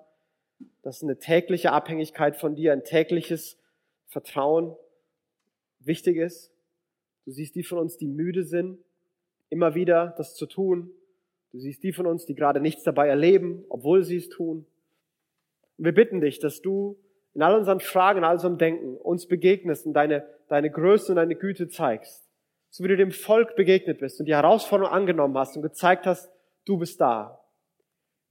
dass 0.82 1.02
eine 1.02 1.18
tägliche 1.18 1.72
Abhängigkeit 1.72 2.36
von 2.36 2.54
dir, 2.54 2.72
ein 2.72 2.84
tägliches 2.84 3.58
Vertrauen 4.06 4.74
wichtig 5.80 6.16
ist. 6.16 6.50
Du 7.26 7.32
siehst 7.32 7.54
die 7.54 7.62
von 7.62 7.78
uns, 7.78 7.98
die 7.98 8.06
müde 8.06 8.44
sind, 8.44 8.78
immer 9.50 9.74
wieder 9.74 10.14
das 10.16 10.34
zu 10.34 10.46
tun. 10.46 10.90
Du 11.52 11.58
siehst 11.58 11.82
die 11.82 11.92
von 11.92 12.06
uns, 12.06 12.24
die 12.26 12.34
gerade 12.34 12.60
nichts 12.60 12.82
dabei 12.82 13.08
erleben, 13.08 13.64
obwohl 13.68 14.02
sie 14.02 14.16
es 14.16 14.28
tun. 14.28 14.66
Und 15.76 15.84
wir 15.84 15.92
bitten 15.92 16.20
dich, 16.20 16.38
dass 16.38 16.62
du 16.62 16.96
in 17.38 17.42
all 17.44 17.54
unseren 17.54 17.78
Fragen, 17.78 18.18
in 18.18 18.24
all 18.24 18.32
unserem 18.32 18.58
Denken 18.58 18.96
uns 18.96 19.28
begegnest 19.28 19.86
und 19.86 19.92
deine, 19.92 20.26
deine 20.48 20.72
Größe 20.72 21.12
und 21.12 21.16
deine 21.16 21.36
Güte 21.36 21.68
zeigst. 21.68 22.28
So 22.68 22.82
wie 22.82 22.88
du 22.88 22.96
dem 22.96 23.12
Volk 23.12 23.54
begegnet 23.54 24.00
bist 24.00 24.18
und 24.18 24.26
die 24.26 24.34
Herausforderung 24.34 24.92
angenommen 24.92 25.38
hast 25.38 25.54
und 25.54 25.62
gezeigt 25.62 26.04
hast, 26.04 26.32
du 26.64 26.78
bist 26.78 27.00
da. 27.00 27.40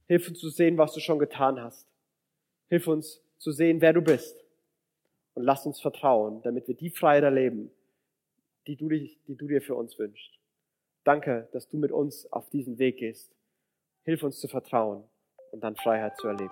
Hilf 0.08 0.28
uns 0.28 0.40
zu 0.40 0.50
sehen, 0.50 0.78
was 0.78 0.94
du 0.94 1.00
schon 1.00 1.20
getan 1.20 1.62
hast. 1.62 1.88
Hilf 2.68 2.86
uns 2.90 3.24
zu 3.38 3.54
sehen, 3.54 3.80
wer 3.80 3.94
du 3.94 4.02
bist. 4.02 4.44
Und 5.36 5.44
lass 5.44 5.66
uns 5.66 5.80
vertrauen, 5.80 6.42
damit 6.42 6.68
wir 6.68 6.76
die 6.76 6.90
Freiheit 6.90 7.24
erleben, 7.24 7.72
die 8.68 8.76
du, 8.76 8.90
die 8.90 9.38
du 9.38 9.48
dir 9.48 9.62
für 9.62 9.76
uns 9.76 9.98
wünschst. 9.98 10.38
Danke, 11.06 11.48
dass 11.54 11.70
du 11.70 11.78
mit 11.78 11.94
uns 11.94 12.30
auf 12.34 12.50
diesen 12.50 12.78
Weg 12.78 12.98
gehst. 12.98 13.32
Hilf 14.04 14.22
uns 14.24 14.42
zu 14.42 14.50
vertrauen 14.50 15.06
und 15.54 15.64
dann 15.64 15.78
Freiheit 15.78 16.18
zu 16.18 16.28
erleben. 16.28 16.52